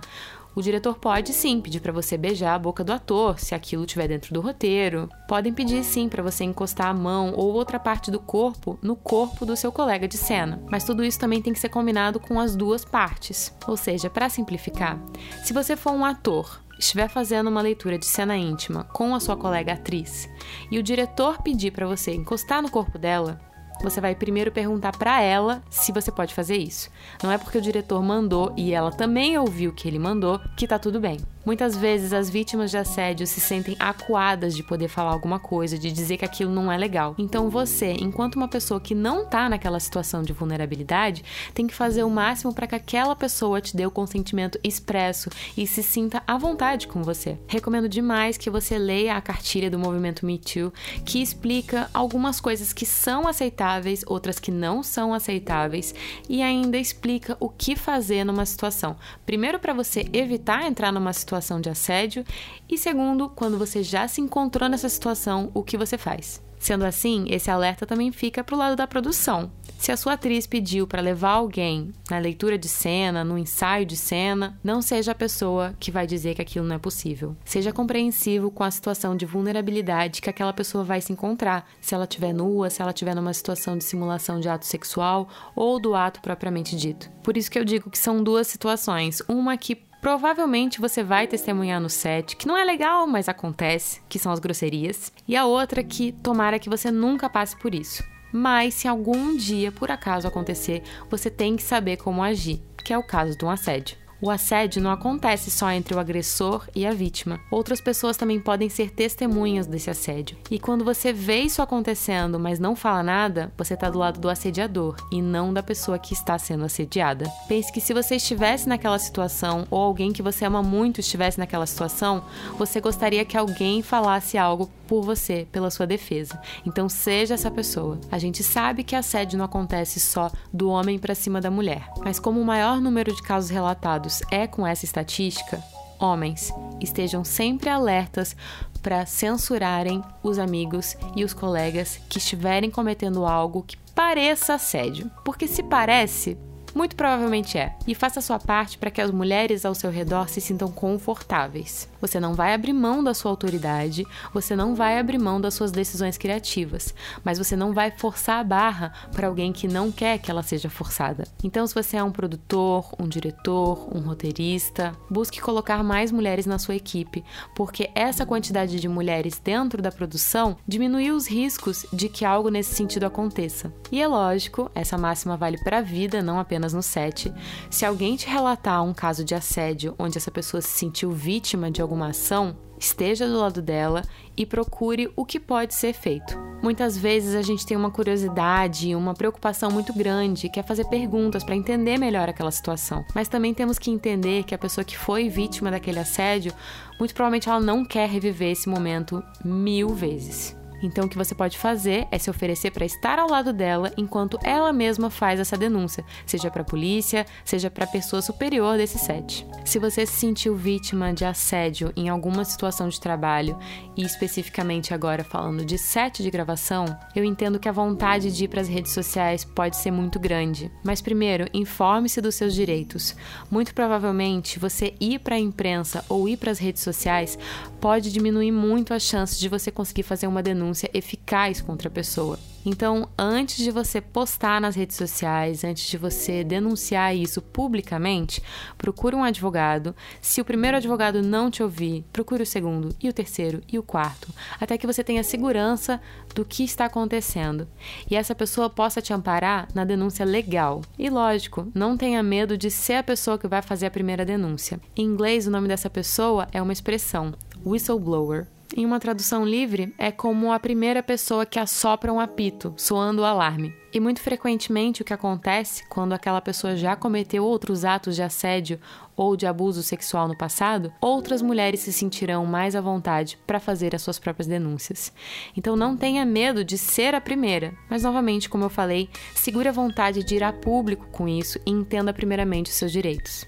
o 0.55 0.62
diretor 0.62 0.98
pode 0.98 1.33
sim 1.33 1.60
pedir 1.60 1.79
para 1.79 1.91
você 1.91 2.17
beijar 2.17 2.53
a 2.53 2.60
boca 2.60 2.83
do 2.83 2.93
ator, 2.93 3.39
se 3.39 3.55
aquilo 3.55 3.86
estiver 3.86 4.07
dentro 4.07 4.33
do 4.33 4.41
roteiro. 4.41 5.10
Podem 5.27 5.53
pedir 5.53 5.83
sim 5.83 6.07
para 6.07 6.24
você 6.24 6.43
encostar 6.43 6.88
a 6.88 6.93
mão 6.93 7.33
ou 7.36 7.53
outra 7.53 7.79
parte 7.79 8.12
do 8.12 8.19
corpo 8.19 8.77
no 8.81 8.95
corpo 8.95 9.45
do 9.45 9.55
seu 9.55 9.72
colega 9.72 10.07
de 10.07 10.17
cena. 10.17 10.62
Mas 10.69 10.83
tudo 10.83 11.03
isso 11.03 11.19
também 11.19 11.41
tem 11.41 11.53
que 11.53 11.60
ser 11.60 11.69
combinado 11.69 12.19
com 12.19 12.39
as 12.39 12.55
duas 12.55 12.86
partes. 12.86 13.53
Ou 13.67 13.75
seja, 13.75 14.10
para 14.10 14.29
simplificar, 14.29 15.00
se 15.43 15.53
você 15.53 15.75
for 15.75 15.91
um 15.91 16.05
ator 16.05 16.62
estiver 16.77 17.07
fazendo 17.07 17.48
uma 17.48 17.62
leitura 17.62 17.98
de 17.98 18.05
cena 18.05 18.36
íntima 18.36 18.83
com 18.86 19.15
a 19.15 19.19
sua 19.19 19.38
colega 19.38 19.74
atriz 19.74 20.29
e 20.72 20.77
o 20.77 20.83
diretor 20.83 21.41
pedir 21.41 21.72
para 21.72 21.88
você 21.88 22.13
encostar 22.13 22.62
no 22.62 22.69
corpo 22.69 22.98
dela, 22.98 23.39
você 23.84 24.00
vai 24.00 24.16
primeiro 24.16 24.52
perguntar 24.52 24.98
para 24.98 25.22
ela 25.22 25.62
se 25.70 25.92
você 25.92 26.12
pode 26.12 26.34
fazer 26.34 26.58
isso. 26.58 26.90
Não 27.22 27.32
é 27.32 27.38
porque 27.38 27.58
o 27.58 27.62
diretor 27.62 28.02
mandou 28.02 28.54
e 28.56 28.74
ela 28.74 28.92
também 28.92 29.38
ouviu 29.38 29.72
o 29.72 29.74
que 29.74 29.88
ele 29.88 30.00
mandou 30.00 30.40
que 30.58 30.66
tá 30.66 30.80
tudo 30.80 31.00
bem. 31.00 31.18
Muitas 31.45 31.75
vezes 31.75 32.13
as 32.13 32.29
vítimas 32.29 32.71
de 32.71 32.77
assédio 32.77 33.27
se 33.27 33.41
sentem 33.41 33.75
acuadas 33.77 34.55
de 34.55 34.63
poder 34.63 34.88
falar 34.88 35.12
alguma 35.12 35.39
coisa, 35.39 35.77
de 35.77 35.91
dizer 35.91 36.15
que 36.15 36.23
aquilo 36.23 36.50
não 36.50 36.71
é 36.71 36.77
legal. 36.77 37.13
Então 37.17 37.50
você, 37.50 37.91
enquanto 37.91 38.35
uma 38.35 38.47
pessoa 38.47 38.79
que 38.79 38.95
não 38.95 39.25
tá 39.25 39.50
naquela 39.50 39.77
situação 39.77 40.23
de 40.23 40.31
vulnerabilidade, 40.31 41.21
tem 41.53 41.67
que 41.67 41.73
fazer 41.73 42.03
o 42.03 42.09
máximo 42.09 42.53
para 42.53 42.65
que 42.65 42.75
aquela 42.75 43.13
pessoa 43.13 43.59
te 43.59 43.75
dê 43.75 43.85
o 43.85 43.91
consentimento 43.91 44.57
expresso 44.63 45.29
e 45.57 45.67
se 45.67 45.83
sinta 45.83 46.23
à 46.25 46.38
vontade 46.38 46.88
com 46.88 47.03
você. 47.03 47.38
Recomendo 47.45 47.89
demais 47.89 48.38
que 48.38 48.50
você 48.50 48.77
leia 48.77 49.17
a 49.17 49.21
cartilha 49.21 49.69
do 49.69 49.77
movimento 49.77 50.25
Me 50.25 50.38
Too, 50.38 50.71
que 51.03 51.21
explica 51.21 51.89
algumas 51.93 52.39
coisas 52.39 52.71
que 52.71 52.85
são 52.85 53.27
aceitáveis, 53.27 54.01
outras 54.07 54.39
que 54.39 54.50
não 54.50 54.81
são 54.81 55.13
aceitáveis 55.13 55.93
e 56.29 56.41
ainda 56.41 56.77
explica 56.77 57.35
o 57.38 57.50
que 57.50 57.75
fazer 57.75 58.23
numa 58.23 58.45
situação. 58.45 58.95
Primeiro 59.25 59.59
para 59.59 59.73
você 59.73 60.07
evitar 60.13 60.65
entrar 60.65 60.93
numa 60.93 61.12
situação 61.12 61.33
situação 61.34 61.60
de 61.60 61.70
assédio 61.70 62.24
e 62.70 62.78
segundo, 62.78 63.30
quando 63.30 63.58
você 63.58 63.82
já 63.82 64.08
se 64.08 64.22
encontrou 64.22 64.70
nessa 64.70 64.88
situação, 64.88 65.50
o 65.54 65.63
que 65.63 65.78
você 65.78 65.98
faz. 65.98 66.42
Sendo 66.60 66.86
assim, 66.86 67.25
esse 67.28 67.52
alerta 67.52 67.86
também 67.86 68.10
fica 68.12 68.42
para 68.42 68.56
o 68.56 68.58
lado 68.58 68.78
da 68.78 68.88
produção. 68.88 69.52
Se 69.78 69.92
a 69.92 69.98
sua 69.98 70.13
atriz 70.13 70.48
pediu 70.48 70.88
para 70.88 71.02
levar 71.02 71.32
alguém 71.32 71.92
na 72.10 72.18
leitura 72.20 72.58
de 72.58 72.70
cena, 72.70 73.22
no 73.22 73.38
ensaio 73.38 73.86
de 73.86 73.98
cena, 73.98 74.58
não 74.63 74.82
seja 74.82 75.12
a 75.12 75.16
pessoa 75.16 75.75
que 75.78 75.92
vai 75.92 76.08
dizer 76.08 76.36
que 76.36 76.42
aquilo 76.42 76.66
não 76.66 76.78
é 76.78 76.80
possível. 76.80 77.36
Seja 77.44 77.74
compreensivo 77.74 78.50
com 78.50 78.63
a 78.63 78.72
situação 78.72 79.18
de 79.18 79.25
vulnerabilidade 79.25 80.22
que 80.22 80.30
aquela 80.30 80.54
pessoa 80.54 80.86
vai 80.86 81.02
se 81.02 81.12
encontrar, 81.12 81.70
se 81.82 81.94
ela 81.94 82.06
estiver 82.06 82.32
nua, 82.32 82.70
se 82.70 82.82
ela 82.82 82.92
estiver 82.92 83.13
numa 83.13 83.34
situação 83.34 83.78
de 83.78 83.84
simulação 83.84 84.40
de 84.40 84.48
ato 84.48 84.66
sexual 84.66 85.28
ou 85.54 85.82
do 85.82 85.94
ato 85.94 86.22
propriamente 86.22 86.78
dito. 86.78 87.12
Por 87.22 87.36
isso 87.36 87.52
que 87.52 87.60
eu 87.60 87.66
digo 87.66 87.90
que 87.90 88.00
são 88.00 88.24
duas 88.24 88.48
situações, 88.48 89.22
uma 89.28 89.58
que 89.58 89.84
provavelmente 90.03 90.81
você 90.81 91.01
vai 91.01 91.27
testemunhar 91.27 91.79
no 91.79 91.89
set, 91.89 92.36
que 92.36 92.45
não 92.45 92.57
é 92.57 92.65
legal, 92.65 93.07
mas 93.07 93.29
acontece, 93.29 94.01
que 94.10 94.19
são 94.19 94.33
as 94.33 94.39
grosserias, 94.39 95.13
e 95.25 95.33
a 95.33 95.45
outra 95.45 95.81
que 95.81 96.12
tomara 96.12 96.60
que 96.60 96.69
você 96.69 96.91
nunca 96.91 97.29
passe 97.29 97.55
por 97.55 97.74
isso. 97.74 98.03
Mas 98.29 98.74
se 98.74 98.86
algum 98.86 99.33
dia 99.38 99.72
por 99.72 99.89
acaso 99.89 100.27
acontecer, 100.27 100.83
você 101.10 101.29
tem 101.29 101.55
que 101.55 101.63
saber 101.63 101.95
como 101.95 102.22
agir, 102.22 102.62
que 102.83 102.91
é 102.91 102.98
o 102.98 103.07
caso 103.07 103.38
de 103.38 103.45
um 103.45 103.50
assédio. 103.50 104.02
O 104.24 104.30
assédio 104.30 104.82
não 104.82 104.89
acontece 104.89 105.51
só 105.51 105.70
entre 105.70 105.94
o 105.94 106.00
agressor 106.00 106.65
e 106.74 106.86
a 106.86 106.94
vítima. 106.94 107.42
Outras 107.51 107.82
pessoas 107.82 108.15
também 108.15 108.39
podem 108.39 108.70
ser 108.70 108.89
testemunhas 108.89 109.68
desse 109.68 109.89
assédio. 109.89 110.38
E 110.50 110.58
quando 110.58 110.86
você 110.86 111.12
vê 111.12 111.42
isso 111.42 111.62
acontecendo, 111.62 112.39
mas 112.39 112.58
não 112.58 112.74
fala 112.74 113.03
nada, 113.03 113.51
você 113.58 113.74
está 113.74 113.89
do 113.89 114.00
lado 114.00 114.22
do 114.22 114.30
assediador 114.30 114.96
e 115.12 115.22
não 115.22 115.53
da 115.53 115.62
pessoa 115.62 116.00
que 116.00 116.13
está 116.13 116.39
sendo 116.39 116.63
assediada. 116.63 117.30
Pense 117.50 117.70
que 117.70 117.82
se 117.82 117.94
você 117.94 118.15
estivesse 118.15 118.70
naquela 118.70 118.98
situação 118.98 119.68
ou 119.70 119.82
alguém 119.82 120.13
que 120.13 120.22
você 120.22 120.46
ama 120.46 120.63
muito 120.63 121.01
estivesse 121.01 121.38
naquela 121.38 121.65
situação, 121.65 122.24
você 122.58 122.80
gostaria 122.80 123.25
que 123.25 123.38
alguém 123.38 123.82
falasse 123.82 124.38
algo 124.38 124.72
por 124.88 125.03
você, 125.03 125.46
pela 125.51 125.70
sua 125.70 125.86
defesa. 125.86 126.42
Então 126.65 126.88
seja 126.88 127.34
essa 127.34 127.51
pessoa. 127.51 128.00
A 128.10 128.18
gente 128.18 128.42
sabe 128.42 128.86
que 128.86 128.96
assédio 128.96 129.38
não 129.38 129.44
acontece 129.44 130.00
só 130.00 130.32
do 130.53 130.70
homem 130.70 130.98
para 130.98 131.13
cima 131.13 131.42
da 131.42 131.51
mulher, 131.51 131.89
mas 132.06 132.20
como 132.20 132.39
o 132.39 132.46
maior 132.46 132.80
número 132.80 133.13
de 133.13 133.22
casos 133.22 133.50
relatados 133.50 134.12
é 134.32 134.48
com 134.48 134.65
essa 134.65 134.86
estatística, 134.86 135.63
homens 136.00 136.53
estejam 136.82 137.24
sempre 137.24 137.70
alertas 137.70 138.36
para 138.82 139.05
censurarem 139.05 140.03
os 140.22 140.38
amigos 140.38 140.98
e 141.15 141.24
os 141.24 141.34
colegas 141.34 142.00
que 142.10 142.17
estiverem 142.17 142.70
cometendo 142.70 143.25
algo 143.25 143.63
que 143.63 143.77
pareça 143.96 144.55
assédio. 144.55 145.10
Porque 145.24 145.48
se 145.48 145.63
parece, 145.63 146.38
muito 146.74 146.96
provavelmente 146.96 147.58
é. 147.58 147.75
E 147.88 147.94
faça 147.94 148.22
sua 148.22 148.39
parte 148.39 148.77
para 148.77 148.92
que 148.92 149.01
as 149.01 149.12
mulheres 149.12 149.65
ao 149.65 149.75
seu 149.75 149.92
redor 149.92 150.30
se 150.30 150.42
sintam 150.42 150.72
confortáveis. 150.72 151.88
Você 152.01 152.20
não 152.20 152.34
vai 152.34 152.53
abrir 152.53 152.74
mão 152.74 153.03
da 153.03 153.13
sua 153.13 153.32
autoridade, 153.32 154.06
você 154.34 154.56
não 154.56 154.75
vai 154.75 155.00
abrir 155.00 155.18
mão 155.18 155.39
das 155.39 155.53
suas 155.53 155.72
decisões 155.72 156.18
criativas, 156.18 156.94
mas 157.24 157.38
você 157.38 157.56
não 157.56 157.74
vai 157.74 157.92
forçar 157.92 158.39
a 158.39 158.44
barra 158.44 158.94
para 159.12 159.27
alguém 159.27 159.53
que 159.53 159.68
não 159.68 159.92
quer 159.92 160.18
que 160.18 160.30
ela 160.30 160.44
seja 160.44 160.70
forçada. 160.70 161.25
Então, 161.44 161.65
se 161.65 161.74
você 161.74 161.98
é 161.98 162.03
um 162.03 162.12
produtor, 162.12 162.94
um 163.00 163.08
diretor, 163.08 163.88
um 163.96 164.00
roteirista, 164.00 164.94
busque 165.10 165.42
colocar 165.42 165.84
mais 165.84 166.12
mulheres 166.12 166.46
na 166.46 166.60
sua 166.60 166.75
equipe, 166.75 167.24
porque 167.56 167.89
essa 167.96 168.25
quantidade 168.25 168.80
de 168.80 168.88
mulheres 168.88 169.39
dentro 169.44 169.82
da 169.82 169.92
produção 169.92 170.58
diminui 170.68 171.12
os 171.12 171.27
riscos 171.27 171.86
de 171.92 172.10
que 172.10 172.25
algo 172.25 172.50
nesse 172.50 172.74
sentido 172.75 173.06
aconteça. 173.06 173.74
E 173.92 174.01
é 174.01 174.08
lógico, 174.08 174.72
essa 174.74 174.98
máxima 174.98 175.38
vale 175.38 175.58
para 175.63 175.80
a 175.80 175.82
vida, 175.82 176.22
não 176.22 176.39
apenas 176.39 176.62
no 176.72 176.84
set. 176.84 177.34
Se 177.70 177.86
alguém 177.86 178.15
te 178.15 178.27
relatar 178.27 178.84
um 178.84 178.93
caso 178.93 179.25
de 179.25 179.36
assédio 179.36 179.96
onde 180.00 180.17
essa 180.17 180.32
pessoa 180.32 180.62
se 180.62 180.70
sentiu 180.70 181.12
vítima 181.12 181.72
de 181.72 181.82
alguma 181.82 182.10
ação, 182.10 182.55
esteja 182.79 183.27
do 183.27 183.39
lado 183.39 183.62
dela 183.62 184.03
e 184.36 184.46
procure 184.46 185.12
o 185.15 185.25
que 185.25 185.39
pode 185.39 185.74
ser 185.74 185.93
feito. 185.93 186.38
Muitas 186.62 186.98
vezes 186.98 187.36
a 187.36 187.41
gente 187.41 187.65
tem 187.65 187.75
uma 187.75 187.91
curiosidade 187.91 188.96
uma 188.96 189.13
preocupação 189.13 189.70
muito 189.70 189.93
grande, 189.93 190.50
quer 190.50 190.63
fazer 190.63 190.86
perguntas 190.86 191.43
para 191.43 191.55
entender 191.55 191.98
melhor 191.98 192.29
aquela 192.29 192.51
situação. 192.51 193.03
Mas 193.13 193.27
também 193.27 193.53
temos 193.53 193.77
que 193.77 193.91
entender 193.91 194.43
que 194.43 194.55
a 194.55 194.58
pessoa 194.58 194.86
que 194.86 194.98
foi 194.98 195.27
vítima 195.27 195.72
daquele 195.72 196.00
assédio, 196.00 196.53
muito 197.00 197.13
provavelmente 197.13 197.50
ela 197.50 197.60
não 197.60 197.84
quer 197.84 198.08
reviver 198.08 198.51
esse 198.51 198.70
momento 198.70 199.21
mil 199.43 199.89
vezes. 199.89 200.56
Então, 200.84 201.06
o 201.06 201.10
que 201.10 201.17
você 201.17 201.34
pode 201.34 201.58
fazer 201.58 202.06
é 202.12 202.19
se 202.19 202.30
oferecer 202.30 202.72
para 202.72 202.86
estar 202.86 203.17
ao 203.17 203.30
lado 203.30 203.54
dela 203.54 203.93
enquanto 203.96 204.38
ela 204.43 204.74
mesma 204.74 205.10
faz 205.10 205.39
essa 205.39 205.58
denúncia, 205.58 206.04
seja 206.26 206.52
para 206.52 206.62
a 206.62 206.65
polícia, 206.65 207.26
seja 207.46 207.72
para 207.72 207.86
a 207.86 207.88
pessoa 207.88 208.22
superior 208.22 208.76
desse 208.76 209.00
set. 209.00 209.48
Se 209.63 209.80
você 209.80 210.06
se 210.06 210.17
sentiu 210.17 210.58
vítima 210.58 211.13
de 211.13 211.24
assédio 211.24 211.93
em 211.96 212.10
alguma 212.10 212.43
situação 212.43 212.89
de 212.89 213.00
trabalho, 213.00 213.58
e 213.96 214.04
especificamente 214.04 214.93
agora 214.93 215.24
falando 215.24 215.65
de 215.65 215.78
set 215.78 216.22
de 216.22 216.30
gravação, 216.30 216.86
eu 217.15 217.24
entendo 217.24 217.60
que 217.60 217.69
a 217.69 217.72
vontade 217.72 218.36
de 218.36 218.43
ir 218.43 218.48
para 218.50 218.60
as 218.60 218.67
redes 218.67 218.91
sociais 218.91 219.46
pode 219.46 219.78
ser 219.78 219.91
muito 219.91 220.19
grande. 220.19 220.69
Mas 220.84 221.02
primeiro, 221.02 221.48
informe-se 221.54 222.19
dos 222.19 222.36
seus 222.36 222.54
direitos. 222.54 223.15
Muito 223.50 223.74
provavelmente, 223.74 224.60
você 224.60 224.93
ir 225.00 225.19
para 225.19 225.36
a 225.36 225.39
imprensa 225.39 226.04
ou 226.10 226.28
ir 226.28 226.36
para 226.36 226.52
as 226.52 226.60
redes 226.60 226.84
sociais 226.84 227.39
pode 227.80 228.12
diminuir 228.12 228.52
muito 228.52 228.93
as 228.93 229.04
chances 229.04 229.39
de 229.39 229.48
você 229.48 229.72
conseguir 229.72 230.04
fazer 230.04 230.28
uma 230.28 230.43
denúncia 230.43 230.72
denúncia 230.73 230.89
eficaz 230.93 231.62
contra 231.62 231.88
a 231.88 231.91
pessoa. 231.91 232.39
Então, 232.65 233.09
antes 233.19 233.57
de 233.57 233.69
você 233.69 233.99
postar 233.99 234.59
nas 234.62 234.75
redes 234.75 234.95
sociais, 234.95 235.65
antes 235.65 235.86
de 235.86 235.97
você 235.97 236.43
denunciar 236.45 237.13
isso 237.15 237.41
publicamente, 237.41 238.41
procure 238.77 239.15
um 239.15 239.23
advogado. 239.23 239.93
Se 240.21 240.39
o 240.39 240.45
primeiro 240.45 240.77
advogado 240.77 241.21
não 241.21 241.51
te 241.51 241.62
ouvir, 241.62 242.05
procure 242.12 242.43
o 242.43 242.45
segundo, 242.45 242.95
e 243.01 243.09
o 243.09 243.13
terceiro, 243.13 243.62
e 243.71 243.77
o 243.77 243.83
quarto, 243.83 244.33
até 244.59 244.77
que 244.77 244.88
você 244.88 245.03
tenha 245.03 245.23
segurança 245.23 246.01
do 246.33 246.45
que 246.45 246.63
está 246.63 246.86
acontecendo 246.86 247.67
e 248.09 248.15
essa 248.15 248.33
pessoa 248.33 248.69
possa 248.69 249.01
te 249.01 249.13
amparar 249.13 249.67
na 249.75 249.83
denúncia 249.83 250.25
legal. 250.25 250.81
E 250.97 251.09
lógico, 251.09 251.69
não 251.75 251.97
tenha 251.97 252.23
medo 252.23 252.57
de 252.57 252.71
ser 252.71 252.93
a 252.93 253.03
pessoa 253.03 253.38
que 253.38 253.47
vai 253.47 253.62
fazer 253.62 253.88
a 253.88 253.91
primeira 253.91 254.25
denúncia. 254.25 254.79
Em 254.95 255.03
inglês, 255.03 255.45
o 255.45 255.51
nome 255.51 255.67
dessa 255.67 255.89
pessoa 255.89 256.47
é 256.53 256.62
uma 256.62 256.73
expressão, 256.73 257.33
whistleblower. 257.65 258.47
Em 258.75 258.88
uma 258.88 258.99
tradução 258.99 259.45
livre, 259.45 259.93
é 259.99 260.12
como 260.12 260.51
a 260.51 260.59
primeira 260.59 261.03
pessoa 261.03 261.45
que 261.45 261.59
assopra 261.59 262.12
um 262.12 262.19
apito, 262.19 262.73
soando 262.75 263.21
o 263.21 263.25
alarme. 263.25 263.71
E 263.93 263.99
muito 263.99 264.19
frequentemente 264.19 265.03
o 265.03 265.05
que 265.05 265.13
acontece 265.13 265.88
quando 265.88 266.13
aquela 266.13 266.41
pessoa 266.41 266.75
já 266.75 266.95
cometeu 266.95 267.45
outros 267.45 267.86
atos 267.86 268.15
de 268.15 268.23
assédio 268.23 268.79
ou 269.15 269.38
de 269.38 269.45
abuso 269.45 269.83
sexual 269.83 270.27
no 270.27 270.36
passado, 270.36 270.91
outras 270.99 271.39
mulheres 271.39 271.81
se 271.81 271.93
sentirão 271.93 272.47
mais 272.47 272.75
à 272.75 272.81
vontade 272.81 273.38
para 273.45 273.59
fazer 273.59 273.93
as 273.93 274.01
suas 274.01 274.17
próprias 274.17 274.47
denúncias. 274.47 275.13
Então 275.55 275.75
não 275.75 275.95
tenha 275.95 276.25
medo 276.25 276.63
de 276.63 276.75
ser 276.75 277.13
a 277.13 277.21
primeira, 277.21 277.75
mas 277.88 278.01
novamente, 278.01 278.49
como 278.49 278.63
eu 278.63 278.69
falei, 278.71 279.07
segure 279.36 279.69
a 279.69 279.71
vontade 279.71 280.23
de 280.23 280.36
ir 280.36 280.43
a 280.43 280.51
público 280.51 281.05
com 281.12 281.27
isso 281.27 281.59
e 281.63 281.69
entenda 281.69 282.12
primeiramente 282.12 282.71
os 282.71 282.75
seus 282.75 282.91
direitos. 282.91 283.45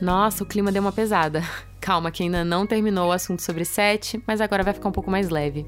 Nossa, 0.00 0.42
o 0.42 0.46
clima 0.46 0.72
deu 0.72 0.82
uma 0.82 0.90
pesada. 0.90 1.44
Calma, 1.82 2.12
que 2.12 2.22
ainda 2.22 2.44
não 2.44 2.64
terminou 2.64 3.08
o 3.08 3.12
assunto 3.12 3.42
sobre 3.42 3.64
sete, 3.64 4.22
mas 4.24 4.40
agora 4.40 4.62
vai 4.62 4.72
ficar 4.72 4.88
um 4.88 4.92
pouco 4.92 5.10
mais 5.10 5.30
leve. 5.30 5.66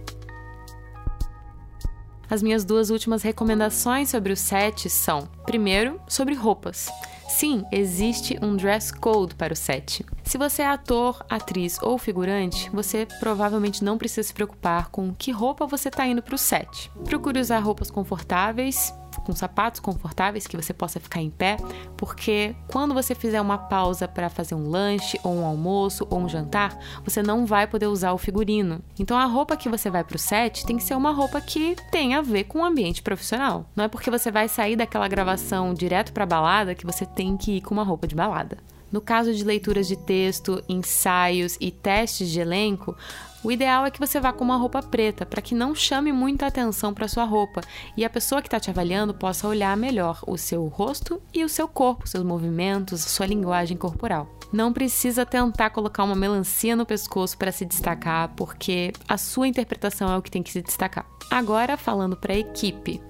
As 2.30 2.40
minhas 2.40 2.64
duas 2.64 2.88
últimas 2.88 3.20
recomendações 3.22 4.10
sobre 4.10 4.32
o 4.32 4.36
set 4.36 4.88
são: 4.88 5.28
primeiro, 5.44 6.00
sobre 6.06 6.34
roupas. 6.34 6.88
Sim, 7.28 7.64
existe 7.72 8.38
um 8.40 8.54
dress 8.54 8.92
code 8.92 9.34
para 9.34 9.52
o 9.52 9.56
set. 9.56 10.06
Se 10.22 10.38
você 10.38 10.62
é 10.62 10.68
ator, 10.68 11.24
atriz 11.28 11.80
ou 11.82 11.98
figurante, 11.98 12.70
você 12.70 13.08
provavelmente 13.18 13.82
não 13.82 13.98
precisa 13.98 14.22
se 14.22 14.32
preocupar 14.32 14.90
com 14.90 15.12
que 15.12 15.32
roupa 15.32 15.66
você 15.66 15.88
está 15.88 16.06
indo 16.06 16.22
para 16.22 16.36
o 16.36 16.38
set. 16.38 16.92
Procure 17.04 17.40
usar 17.40 17.58
roupas 17.58 17.90
confortáveis 17.90 18.94
com 19.24 19.34
sapatos 19.34 19.80
confortáveis 19.80 20.46
que 20.46 20.56
você 20.56 20.72
possa 20.72 21.00
ficar 21.00 21.20
em 21.20 21.30
pé, 21.30 21.56
porque 21.96 22.54
quando 22.68 22.94
você 22.94 23.14
fizer 23.14 23.40
uma 23.40 23.58
pausa 23.58 24.06
para 24.06 24.28
fazer 24.28 24.54
um 24.54 24.68
lanche 24.68 25.18
ou 25.22 25.34
um 25.34 25.44
almoço 25.44 26.06
ou 26.10 26.20
um 26.20 26.28
jantar, 26.28 26.78
você 27.04 27.22
não 27.22 27.46
vai 27.46 27.66
poder 27.66 27.86
usar 27.86 28.12
o 28.12 28.18
figurino. 28.18 28.80
Então 28.98 29.16
a 29.16 29.24
roupa 29.24 29.56
que 29.56 29.68
você 29.68 29.90
vai 29.90 30.04
para 30.04 30.16
o 30.16 30.18
set 30.18 30.64
tem 30.66 30.76
que 30.76 30.82
ser 30.82 30.94
uma 30.94 31.12
roupa 31.12 31.40
que 31.40 31.76
tem 31.90 32.14
a 32.14 32.22
ver 32.22 32.44
com 32.44 32.60
o 32.60 32.64
ambiente 32.64 33.02
profissional. 33.02 33.66
Não 33.74 33.84
é 33.84 33.88
porque 33.88 34.10
você 34.10 34.30
vai 34.30 34.48
sair 34.48 34.76
daquela 34.76 35.08
gravação 35.08 35.74
direto 35.74 36.12
para 36.12 36.26
balada 36.26 36.74
que 36.74 36.86
você 36.86 37.06
tem 37.06 37.36
que 37.36 37.56
ir 37.56 37.60
com 37.62 37.74
uma 37.74 37.84
roupa 37.84 38.06
de 38.06 38.14
balada. 38.14 38.58
No 38.94 39.00
caso 39.00 39.34
de 39.34 39.42
leituras 39.42 39.88
de 39.88 39.96
texto, 39.96 40.62
ensaios 40.68 41.56
e 41.60 41.72
testes 41.72 42.30
de 42.30 42.38
elenco, 42.38 42.96
o 43.44 43.52
ideal 43.52 43.84
é 43.84 43.90
que 43.90 44.00
você 44.00 44.18
vá 44.18 44.32
com 44.32 44.42
uma 44.42 44.56
roupa 44.56 44.82
preta, 44.82 45.26
para 45.26 45.42
que 45.42 45.54
não 45.54 45.74
chame 45.74 46.10
muita 46.10 46.46
atenção 46.46 46.94
para 46.94 47.06
sua 47.06 47.24
roupa 47.24 47.60
e 47.94 48.04
a 48.04 48.08
pessoa 48.08 48.40
que 48.40 48.48
está 48.48 48.58
te 48.58 48.70
avaliando 48.70 49.12
possa 49.12 49.46
olhar 49.46 49.76
melhor 49.76 50.18
o 50.26 50.38
seu 50.38 50.66
rosto 50.66 51.20
e 51.32 51.44
o 51.44 51.48
seu 51.48 51.68
corpo, 51.68 52.08
seus 52.08 52.24
movimentos, 52.24 53.02
sua 53.02 53.26
linguagem 53.26 53.76
corporal. 53.76 54.26
Não 54.50 54.72
precisa 54.72 55.26
tentar 55.26 55.70
colocar 55.70 56.04
uma 56.04 56.14
melancia 56.14 56.74
no 56.74 56.86
pescoço 56.86 57.36
para 57.36 57.52
se 57.52 57.66
destacar, 57.66 58.32
porque 58.34 58.92
a 59.06 59.18
sua 59.18 59.46
interpretação 59.46 60.10
é 60.10 60.16
o 60.16 60.22
que 60.22 60.30
tem 60.30 60.42
que 60.42 60.52
se 60.52 60.62
destacar. 60.62 61.06
Agora, 61.30 61.76
falando 61.76 62.16
para 62.16 62.32
a 62.32 62.38
equipe. 62.38 63.00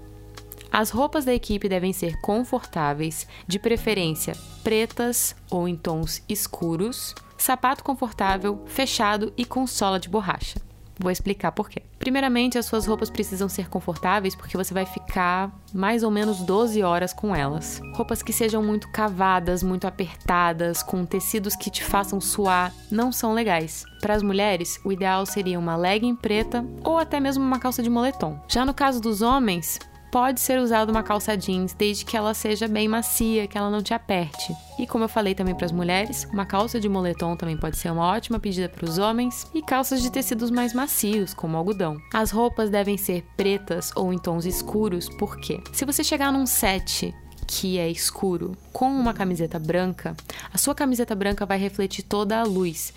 As 0.76 0.90
roupas 0.90 1.24
da 1.24 1.32
equipe 1.32 1.68
devem 1.68 1.92
ser 1.92 2.20
confortáveis, 2.20 3.28
de 3.46 3.60
preferência 3.60 4.36
pretas 4.64 5.36
ou 5.48 5.68
em 5.68 5.76
tons 5.76 6.20
escuros, 6.28 7.14
sapato 7.38 7.84
confortável, 7.84 8.60
fechado 8.66 9.32
e 9.36 9.44
com 9.44 9.68
sola 9.68 10.00
de 10.00 10.08
borracha. 10.08 10.60
Vou 10.98 11.12
explicar 11.12 11.52
por 11.52 11.70
quê. 11.70 11.80
Primeiramente, 11.96 12.58
as 12.58 12.66
suas 12.66 12.86
roupas 12.86 13.08
precisam 13.08 13.48
ser 13.48 13.68
confortáveis 13.68 14.34
porque 14.34 14.56
você 14.56 14.74
vai 14.74 14.84
ficar 14.84 15.52
mais 15.72 16.02
ou 16.02 16.10
menos 16.10 16.40
12 16.40 16.82
horas 16.82 17.12
com 17.12 17.36
elas. 17.36 17.80
Roupas 17.94 18.20
que 18.20 18.32
sejam 18.32 18.60
muito 18.60 18.90
cavadas, 18.90 19.62
muito 19.62 19.86
apertadas, 19.86 20.82
com 20.82 21.06
tecidos 21.06 21.54
que 21.54 21.70
te 21.70 21.84
façam 21.84 22.20
suar, 22.20 22.74
não 22.90 23.12
são 23.12 23.32
legais. 23.32 23.84
Para 24.00 24.14
as 24.14 24.24
mulheres, 24.24 24.80
o 24.84 24.90
ideal 24.90 25.24
seria 25.24 25.56
uma 25.56 25.76
legging 25.76 26.16
preta 26.16 26.66
ou 26.82 26.98
até 26.98 27.20
mesmo 27.20 27.44
uma 27.44 27.60
calça 27.60 27.80
de 27.80 27.88
moletom. 27.88 28.40
Já 28.48 28.64
no 28.64 28.74
caso 28.74 29.00
dos 29.00 29.22
homens, 29.22 29.78
pode 30.14 30.40
ser 30.40 30.60
usada 30.60 30.92
uma 30.92 31.02
calça 31.02 31.36
jeans 31.36 31.72
desde 31.72 32.04
que 32.04 32.16
ela 32.16 32.32
seja 32.34 32.68
bem 32.68 32.86
macia, 32.86 33.48
que 33.48 33.58
ela 33.58 33.68
não 33.68 33.82
te 33.82 33.92
aperte. 33.92 34.54
E 34.78 34.86
como 34.86 35.02
eu 35.02 35.08
falei 35.08 35.34
também 35.34 35.56
para 35.56 35.66
as 35.66 35.72
mulheres, 35.72 36.24
uma 36.32 36.46
calça 36.46 36.78
de 36.78 36.88
moletom 36.88 37.34
também 37.34 37.56
pode 37.56 37.76
ser 37.76 37.90
uma 37.90 38.06
ótima 38.06 38.38
pedida 38.38 38.68
para 38.68 38.88
os 38.88 38.96
homens 38.96 39.44
e 39.52 39.60
calças 39.60 40.00
de 40.00 40.12
tecidos 40.12 40.52
mais 40.52 40.72
macios, 40.72 41.34
como 41.34 41.56
algodão. 41.56 41.96
As 42.12 42.30
roupas 42.30 42.70
devem 42.70 42.96
ser 42.96 43.24
pretas 43.36 43.90
ou 43.96 44.12
em 44.12 44.18
tons 44.18 44.46
escuros, 44.46 45.08
porque 45.18 45.60
se 45.72 45.84
você 45.84 46.04
chegar 46.04 46.32
num 46.32 46.46
set 46.46 47.12
que 47.44 47.76
é 47.76 47.90
escuro 47.90 48.56
com 48.72 48.88
uma 48.88 49.12
camiseta 49.12 49.58
branca, 49.58 50.16
a 50.52 50.58
sua 50.58 50.76
camiseta 50.76 51.16
branca 51.16 51.44
vai 51.44 51.58
refletir 51.58 52.04
toda 52.04 52.38
a 52.38 52.44
luz. 52.44 52.94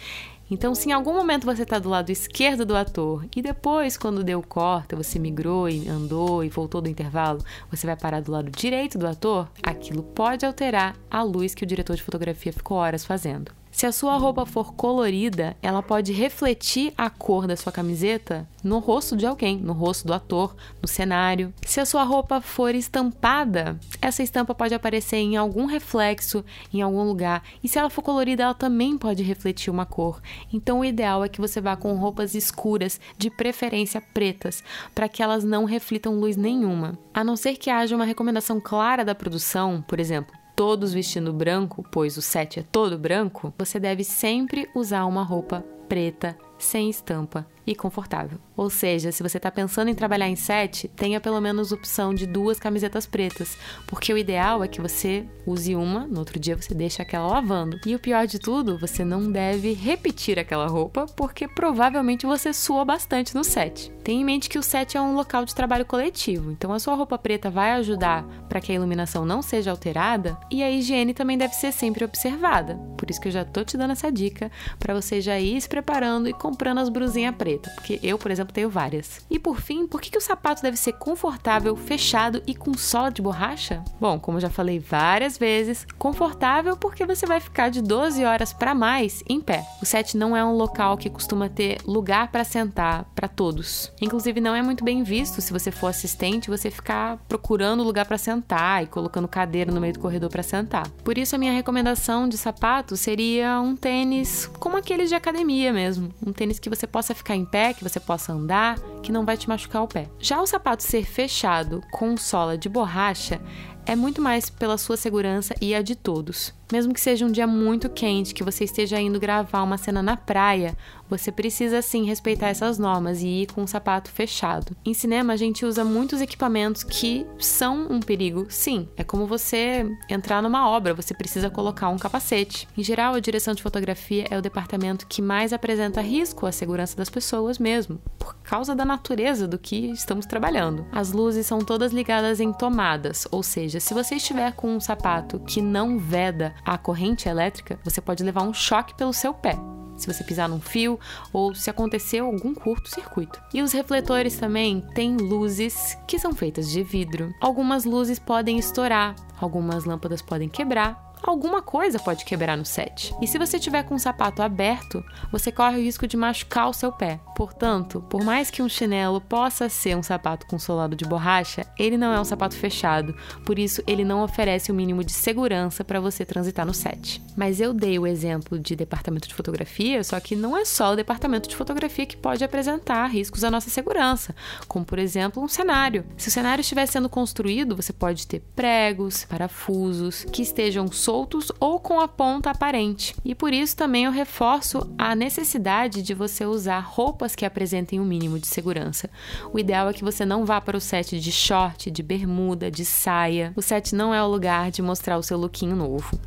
Então, 0.50 0.74
se 0.74 0.90
em 0.90 0.94
algum 0.94 1.14
momento 1.14 1.46
você 1.46 1.64
está 1.64 1.78
do 1.78 1.90
lado 1.90 2.10
esquerdo 2.10 2.66
do 2.66 2.76
ator 2.76 3.26
e 3.36 3.42
depois, 3.42 3.98
quando 3.98 4.24
deu 4.24 4.42
corta, 4.42 4.96
você 4.96 5.20
migrou 5.20 5.68
e 5.68 5.90
andou 5.90 6.42
e 6.42 6.48
voltou 6.48 6.80
do 6.80 6.90
intervalo, 6.90 7.44
você 7.70 7.86
vai 7.86 7.98
parar 7.98 8.22
do 8.22 8.32
lado 8.32 8.50
direito 8.50 8.98
do 8.98 9.06
ator, 9.06 9.50
aquilo 9.62 10.02
pode 10.02 10.46
alterar 10.46 10.96
a 11.12 11.22
luz 11.22 11.54
que 11.54 11.64
o 11.64 11.68
diretor 11.68 11.98
de 11.98 12.04
fotografia 12.04 12.54
ficou 12.54 12.78
horas 12.78 13.04
fazendo. 13.04 13.52
Se 13.78 13.86
a 13.86 13.92
sua 13.92 14.18
roupa 14.18 14.44
for 14.44 14.74
colorida, 14.74 15.56
ela 15.62 15.84
pode 15.84 16.12
refletir 16.12 16.92
a 16.98 17.12
cor 17.12 17.46
da 17.46 17.56
sua 17.56 17.72
camiseta 17.72 18.50
no 18.64 18.80
rosto 18.80 19.16
de 19.16 19.24
alguém, 19.24 19.56
no 19.60 19.72
rosto 19.72 20.08
do 20.08 20.16
ator, 20.16 20.56
no 20.82 20.88
cenário. 20.88 21.54
Se 21.62 21.80
a 21.80 21.86
sua 21.86 22.04
roupa 22.04 22.42
for 22.42 22.74
estampada, 22.74 23.80
essa 24.02 24.24
estampa 24.24 24.56
pode 24.56 24.74
aparecer 24.74 25.18
em 25.18 25.38
algum 25.38 25.68
reflexo, 25.68 26.44
em 26.74 26.82
algum 26.82 27.04
lugar. 27.04 27.44
E 27.64 27.68
se 27.68 27.78
ela 27.78 27.92
for 27.92 28.02
colorida, 28.02 28.42
ela 28.42 28.56
também 28.56 28.98
pode 28.98 29.22
refletir 29.22 29.70
uma 29.70 29.86
cor. 29.86 30.24
Então, 30.52 30.80
o 30.80 30.86
ideal 30.86 31.24
é 31.24 31.30
que 31.30 31.40
você 31.40 31.62
vá 31.62 31.76
com 31.76 31.94
roupas 31.98 32.34
escuras, 32.34 33.00
de 33.16 33.30
preferência 33.30 34.02
pretas, 34.02 34.64
para 34.96 35.08
que 35.08 35.22
elas 35.22 35.44
não 35.44 35.66
reflitam 35.66 36.20
luz 36.20 36.36
nenhuma. 36.36 36.98
A 37.14 37.24
não 37.24 37.36
ser 37.36 37.56
que 37.56 37.70
haja 37.70 37.96
uma 37.96 38.06
recomendação 38.06 38.60
clara 38.60 39.06
da 39.06 39.14
produção, 39.14 39.84
por 39.88 40.00
exemplo, 40.00 40.36
todos 40.58 40.92
vestindo 40.92 41.32
branco, 41.32 41.86
pois 41.92 42.18
o 42.18 42.22
set 42.22 42.60
é 42.60 42.64
todo 42.64 42.98
branco, 42.98 43.54
você 43.56 43.80
deve 43.80 44.04
sempre 44.04 44.68
usar 44.74 45.06
uma 45.06 45.22
roupa 45.22 45.64
preta, 45.88 46.36
sem 46.58 46.90
estampa 46.90 47.46
e 47.68 47.76
confortável. 47.76 48.40
Ou 48.56 48.70
seja, 48.70 49.12
se 49.12 49.22
você 49.22 49.38
está 49.38 49.52
pensando 49.52 49.90
em 49.90 49.94
trabalhar 49.94 50.30
em 50.30 50.38
set, 50.38 50.88
tenha 50.88 51.20
pelo 51.20 51.42
menos 51.42 51.74
opção 51.74 52.14
de 52.14 52.26
duas 52.26 52.58
camisetas 52.60 53.06
pretas, 53.06 53.58
porque 53.86 54.14
o 54.14 54.18
ideal 54.18 54.64
é 54.64 54.68
que 54.68 54.82
você 54.82 55.26
use 55.46 55.76
uma, 55.76 56.08
no 56.08 56.20
outro 56.20 56.40
dia 56.40 56.56
você 56.56 56.74
deixa 56.74 57.04
aquela 57.04 57.28
lavando. 57.28 57.78
E 57.86 57.94
o 57.94 58.00
pior 58.00 58.26
de 58.26 58.40
tudo, 58.40 58.80
você 58.80 59.04
não 59.04 59.32
deve 59.32 59.74
repetir 59.74 60.40
aquela 60.40 60.68
roupa, 60.68 61.06
porque 61.16 61.48
provavelmente 61.48 62.26
você 62.26 62.54
sua 62.54 62.86
bastante 62.86 63.36
no 63.36 63.44
set. 63.44 63.92
Tenha 64.04 64.22
em 64.22 64.26
mente 64.26 64.50
que 64.50 64.58
o 64.58 64.64
set 64.64 64.96
é 64.96 65.02
um 65.02 65.16
local 65.16 65.44
de 65.44 65.54
trabalho 65.54 65.86
coletivo, 65.86 66.52
então 66.52 66.72
a 66.72 66.80
sua 66.80 66.96
roupa 66.96 67.18
preta 67.18 67.50
vai 67.50 67.72
ajudar 67.74 68.24
para 68.48 68.62
que 68.62 68.72
a 68.72 68.76
iluminação 68.76 69.26
não 69.26 69.42
seja 69.42 69.72
alterada 69.72 70.38
e 70.50 70.64
a 70.64 70.72
higiene 70.72 71.14
também 71.14 71.38
deve 71.38 71.54
ser 71.54 71.74
sempre 71.74 72.06
observada. 72.06 72.76
Por 72.98 73.10
isso 73.10 73.20
que 73.20 73.28
eu 73.28 73.32
já 73.32 73.44
tô 73.44 73.64
te 73.64 73.78
dando 73.78 73.92
essa 73.92 74.12
dica 74.12 74.50
para 74.80 74.94
você 74.94 75.20
já 75.20 75.38
ir 75.40 75.60
se 75.60 75.68
preparando 75.68 76.30
e 76.30 76.34
comprando 76.34 76.80
as 76.80 76.90
brusinhas 76.90 77.36
pretas, 77.36 77.57
porque 77.58 78.00
eu, 78.04 78.18
por 78.18 78.32
exemplo, 78.32 78.54
tenho 78.54 78.70
várias. 78.70 79.26
E 79.30 79.40
por 79.40 79.60
fim, 79.60 79.88
por 79.88 80.02
que, 80.02 80.10
que 80.10 80.18
o 80.18 80.22
sapato 80.22 80.62
deve 80.62 80.78
ser 80.78 80.94
confortável, 80.94 81.76
fechado 81.76 82.42
e 82.46 82.54
com 82.54 82.74
sola 82.78 83.10
de 83.10 83.22
borracha? 83.22 83.84
Bom, 84.00 84.20
como 84.20 84.38
eu 84.38 84.42
já 84.42 84.50
falei 84.50 84.80
várias 84.80 85.38
vezes, 85.38 85.86
confortável 85.98 86.76
porque 86.78 87.06
você 87.06 87.26
vai 87.26 87.40
ficar 87.40 87.70
de 87.70 87.82
12 87.82 88.24
horas 88.24 88.54
para 88.54 88.74
mais 88.74 89.24
em 89.28 89.42
pé. 89.42 89.66
O 89.82 89.86
set 89.86 90.18
não 90.18 90.36
é 90.36 90.44
um 90.44 90.56
local 90.56 90.98
que 90.98 91.10
costuma 91.10 91.50
ter 91.50 91.78
lugar 91.86 92.32
para 92.32 92.44
sentar 92.44 93.06
para 93.16 93.28
todos. 93.28 93.92
Inclusive, 94.02 94.40
não 94.40 94.56
é 94.56 94.62
muito 94.62 94.84
bem 94.84 95.04
visto 95.04 95.42
se 95.42 95.54
você 95.54 95.72
for 95.72 95.88
assistente 95.88 96.50
você 96.50 96.70
ficar 96.70 97.18
procurando 97.28 97.84
lugar 97.84 98.06
para 98.06 98.18
sentar 98.18 98.84
e 98.84 98.88
colocando 98.88 99.28
cadeira 99.28 99.72
no 99.72 99.82
meio 99.82 99.94
do 99.94 100.00
corredor 100.00 100.30
para 100.30 100.44
sentar. 100.44 100.88
Por 101.04 101.18
isso, 101.18 101.36
a 101.36 101.40
minha 101.40 101.54
recomendação 101.54 102.28
de 102.28 102.38
sapato 102.38 102.96
seria 102.96 103.60
um 103.60 103.76
tênis 103.76 104.50
como 104.60 104.78
aqueles 104.78 105.10
de 105.10 105.16
academia 105.16 105.72
mesmo, 105.72 106.14
um 106.26 106.32
tênis 106.32 106.60
que 106.60 106.70
você 106.70 106.86
possa 106.86 107.16
ficar 107.16 107.36
em 107.36 107.46
pé, 107.48 107.74
que 107.74 107.84
você 107.84 108.00
possa 108.00 108.34
andar, 108.34 108.80
que 109.02 109.12
não 109.12 109.26
vai 109.26 109.38
te 109.38 109.48
machucar 109.48 109.84
o 109.84 109.88
pé. 109.88 110.10
Já 110.20 110.42
o 110.42 110.48
sapato 110.48 110.84
ser 110.84 111.06
fechado 111.06 111.82
com 111.92 112.18
sola 112.18 112.58
de 112.58 112.70
borracha 112.70 113.42
é 113.86 113.96
muito 113.96 114.22
mais 114.22 114.50
pela 114.50 114.78
sua 114.78 114.98
segurança 114.98 115.56
e 115.62 115.74
a 115.74 115.82
de 115.82 115.96
todos. 115.96 116.54
Mesmo 116.72 116.94
que 116.94 117.00
seja 117.00 117.26
um 117.26 117.32
dia 117.32 117.48
muito 117.48 117.90
quente, 117.90 118.34
que 118.34 118.44
você 118.44 118.66
esteja 118.66 119.00
indo 119.00 119.20
gravar 119.20 119.64
uma 119.64 119.78
cena 119.78 120.04
na 120.04 120.18
praia, 120.18 120.76
você 121.10 121.32
precisa 121.32 121.82
sim 121.82 122.04
respeitar 122.06 122.50
essas 122.50 122.78
normas 122.78 123.22
e 123.22 123.44
ir 123.44 123.54
com 123.54 123.64
o 123.64 123.68
sapato 123.68 124.12
fechado. 124.12 124.76
Em 124.86 124.94
cinema, 124.94 125.32
a 125.32 125.38
gente 125.38 125.66
usa 125.66 125.86
muitos 125.86 126.20
equipamentos 126.20 126.84
que 126.84 127.26
são 127.40 127.88
um 127.90 128.02
perigo, 128.02 128.46
sim. 128.50 128.90
É 128.98 129.04
como 129.04 129.26
você 129.26 129.90
entrar 130.10 130.42
numa 130.42 130.70
obra, 130.70 130.94
você 130.94 131.14
precisa 131.14 131.50
colocar 131.50 131.88
um 131.88 131.98
capacete. 131.98 132.68
Em 132.78 132.84
geral, 132.84 133.14
a 133.16 133.20
direção 133.22 133.54
de 133.54 133.64
fotografia 133.64 134.26
é 134.30 134.38
o 134.38 134.42
departamento 134.42 135.08
que 135.08 135.22
mais 135.22 135.54
apresenta 135.54 136.02
risco 136.02 136.46
à 136.46 136.52
segurança 136.52 136.98
das 136.98 137.10
pessoas 137.10 137.58
mesmo, 137.58 138.02
por 138.20 138.36
causa 138.44 138.76
da 138.76 138.84
natureza 138.84 139.48
do 139.48 139.58
que 139.58 139.92
estamos 139.92 140.26
trabalhando. 140.26 140.86
As 140.92 141.14
luzes 141.14 141.46
são 141.46 141.60
todas 141.60 141.94
ligadas 141.94 142.42
em 142.42 142.52
tomadas, 142.52 143.26
ou 143.32 143.42
seja, 143.42 143.80
se 143.80 143.94
você 143.94 144.16
estiver 144.16 144.52
com 144.54 144.76
um 144.76 144.82
sapato 144.82 145.40
que 145.40 145.62
não 145.62 145.98
veda 145.98 146.54
a 146.66 146.78
corrente 146.78 147.28
elétrica, 147.28 147.80
você 147.84 148.02
pode 148.02 148.24
levar 148.24 148.44
um 148.44 148.54
choque 148.54 148.94
pelo 148.96 149.14
seu 149.14 149.34
pé 149.34 149.58
se 149.98 150.06
você 150.06 150.24
pisar 150.24 150.48
num 150.48 150.62
fio 150.62 151.00
ou 151.34 151.56
se 151.56 151.70
aconteceu 151.70 152.28
algum 152.28 152.54
curto-circuito. 152.54 153.42
E 153.54 153.62
os 153.62 153.74
refletores 153.74 154.38
também 154.38 154.82
têm 154.94 155.18
luzes 155.18 155.98
que 156.08 156.20
são 156.20 156.34
feitas 156.34 156.70
de 156.70 156.84
vidro. 156.84 157.34
Algumas 157.42 157.84
luzes 157.84 158.20
podem 158.20 158.60
estourar, 158.60 159.16
algumas 159.42 159.86
lâmpadas 159.86 160.22
podem 160.22 160.48
quebrar 160.48 161.08
alguma 161.24 161.62
coisa 161.62 162.00
pode 162.00 162.26
quebrar 162.26 162.58
no 162.58 162.66
set. 162.66 163.14
E 163.22 163.28
se 163.28 163.38
você 163.38 163.60
tiver 163.60 163.84
com 163.84 163.96
o 163.96 164.00
sapato 164.00 164.42
aberto, 164.42 165.04
você 165.32 165.52
corre 165.52 165.78
o 165.78 165.82
risco 165.82 166.08
de 166.08 166.18
machucar 166.18 166.70
o 166.70 166.74
seu 166.74 166.92
pé. 166.92 167.20
Portanto, 167.38 168.04
por 168.10 168.24
mais 168.24 168.50
que 168.50 168.64
um 168.64 168.68
chinelo 168.68 169.22
possa 169.22 169.70
ser 169.70 169.96
um 169.96 170.02
sapato 170.02 170.48
com 170.48 170.58
solado 170.58 170.96
de 170.96 171.06
borracha, 171.06 171.68
ele 171.78 171.96
não 171.96 172.12
é 172.12 172.20
um 172.20 172.26
sapato 172.26 172.56
fechado, 172.56 173.16
por 173.46 173.60
isso 173.60 173.84
ele 173.86 174.04
não 174.04 174.24
oferece 174.24 174.72
o 174.72 174.74
mínimo 174.74 175.04
de 175.04 175.14
segurança 175.14 175.84
para 175.84 176.00
você 176.00 176.26
transitar 176.26 176.66
no 176.66 176.74
set. 176.74 177.22
Mas 177.36 177.62
eu 177.62 177.76
dei 177.76 178.00
o 178.00 178.08
exemplo 178.08 178.58
de 178.58 178.76
departamento 178.76 179.28
de 179.28 179.36
fotografia, 179.36 180.04
só 180.04 180.20
que 180.20 180.36
não 180.36 180.58
é 180.58 180.66
só 180.66 180.94
o 180.94 180.96
departamento 180.96 181.48
de 181.48 181.56
fotografia 181.56 182.08
que 182.08 182.18
pode 182.18 182.44
apresentar 182.44 183.06
riscos 183.06 183.44
à 183.44 183.52
nossa 183.52 183.70
segurança, 183.70 184.36
como 184.68 184.84
por 184.84 184.98
exemplo 184.98 185.44
um 185.44 185.48
cenário. 185.48 186.06
Se 186.18 186.30
o 186.30 186.32
cenário 186.32 186.62
estiver 186.62 186.88
sendo 186.88 187.08
construído, 187.08 187.76
você 187.76 187.94
pode 187.94 188.26
ter 188.26 188.42
pregos, 188.56 189.26
parafusos 189.26 190.24
que 190.24 190.42
estejam 190.42 190.92
soltos 190.92 191.52
ou 191.60 191.80
com 191.80 192.00
a 192.00 192.08
ponta 192.08 192.50
aparente. 192.50 193.16
E 193.24 193.36
por 193.36 193.54
isso 193.54 193.78
também 193.78 194.06
eu 194.06 194.12
reforço 194.12 194.92
a 194.98 195.14
necessidade 195.14 196.02
de 196.02 196.16
você 196.16 196.44
usar 196.44 196.80
roupas 196.80 197.27
que 197.36 197.46
apresentem 197.46 198.00
um 198.00 198.06
mínimo 198.06 198.40
de 198.40 198.48
segurança. 198.48 199.10
O 199.54 199.60
ideal 199.60 199.90
é 199.90 199.94
que 199.94 200.04
você 200.04 200.26
não 200.26 200.46
vá 200.46 200.60
para 200.60 200.78
o 200.78 200.82
set 200.82 201.20
de 201.20 201.32
short, 201.32 201.90
de 201.90 202.04
bermuda, 202.04 202.70
de 202.70 202.86
saia. 202.86 203.54
O 203.56 203.62
set 203.62 203.96
não 203.96 204.14
é 204.14 204.22
o 204.24 204.28
lugar 204.28 204.72
de 204.72 204.82
mostrar 204.82 205.18
o 205.18 205.24
seu 205.24 205.38
lookinho 205.38 205.76
novo. 205.76 206.20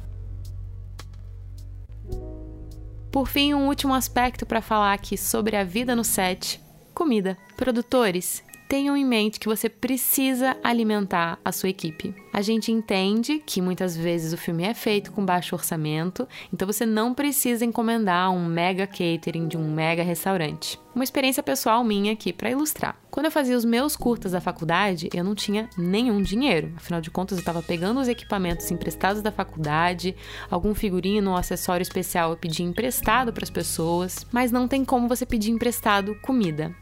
Por 3.10 3.26
fim, 3.26 3.54
um 3.54 3.66
último 3.66 3.92
aspecto 3.92 4.46
para 4.46 4.62
falar 4.62 4.92
aqui 4.92 5.16
sobre 5.16 5.56
a 5.56 5.64
vida 5.64 5.96
no 5.96 6.04
set: 6.04 6.60
comida. 6.94 7.36
Produtores, 7.56 8.42
tenham 8.70 8.96
em 8.96 9.04
mente 9.04 9.40
que 9.40 9.48
você 9.48 9.68
precisa 9.68 10.56
alimentar 10.62 11.40
a 11.44 11.50
sua 11.50 11.70
equipe. 11.70 12.14
A 12.33 12.40
gente 12.40 12.70
entende 12.70 13.42
que 13.44 13.61
muitas 13.61 13.96
vezes 13.96 14.33
o 14.33 14.37
filme 14.37 14.62
é 14.62 14.72
feito 14.72 15.11
com 15.11 15.26
baixo 15.26 15.56
orçamento, 15.56 16.26
então 16.52 16.68
você 16.68 16.87
não 16.87 17.12
precisa 17.12 17.64
encomendar 17.64 18.30
um 18.30 18.46
mega 18.46 18.87
catering 18.87 19.48
de 19.48 19.56
um 19.56 19.74
mega 19.74 20.04
restaurante. 20.04 20.78
Uma 20.94 21.02
experiência 21.02 21.42
pessoal 21.42 21.83
minha 21.83 22.12
aqui 22.12 22.33
para 22.33 22.48
ilustrar. 22.48 22.96
Quando 23.11 23.26
eu 23.26 23.33
fazia 23.33 23.56
os 23.56 23.64
meus 23.64 23.96
curtas 23.96 24.30
da 24.30 24.40
faculdade, 24.40 25.09
eu 25.12 25.24
não 25.24 25.35
tinha 25.35 25.68
nenhum 25.76 26.22
dinheiro. 26.22 26.72
Afinal 26.76 27.00
de 27.00 27.11
contas, 27.11 27.38
eu 27.38 27.42
estava 27.42 27.64
pegando 27.64 27.98
os 27.98 28.06
equipamentos 28.06 28.70
emprestados 28.70 29.20
da 29.20 29.33
faculdade, 29.33 30.14
algum 30.48 30.76
figurino 30.76 31.33
ou 31.33 31.37
acessório 31.37 31.83
especial 31.83 32.30
eu 32.30 32.37
pedi 32.37 32.62
emprestado 32.62 33.33
para 33.33 33.42
as 33.42 33.50
pessoas, 33.50 34.24
mas 34.30 34.52
não 34.52 34.68
tem 34.68 34.85
como 34.85 35.09
você 35.09 35.26
pedir 35.26 35.50
emprestado 35.50 36.14
comida. 36.22 36.72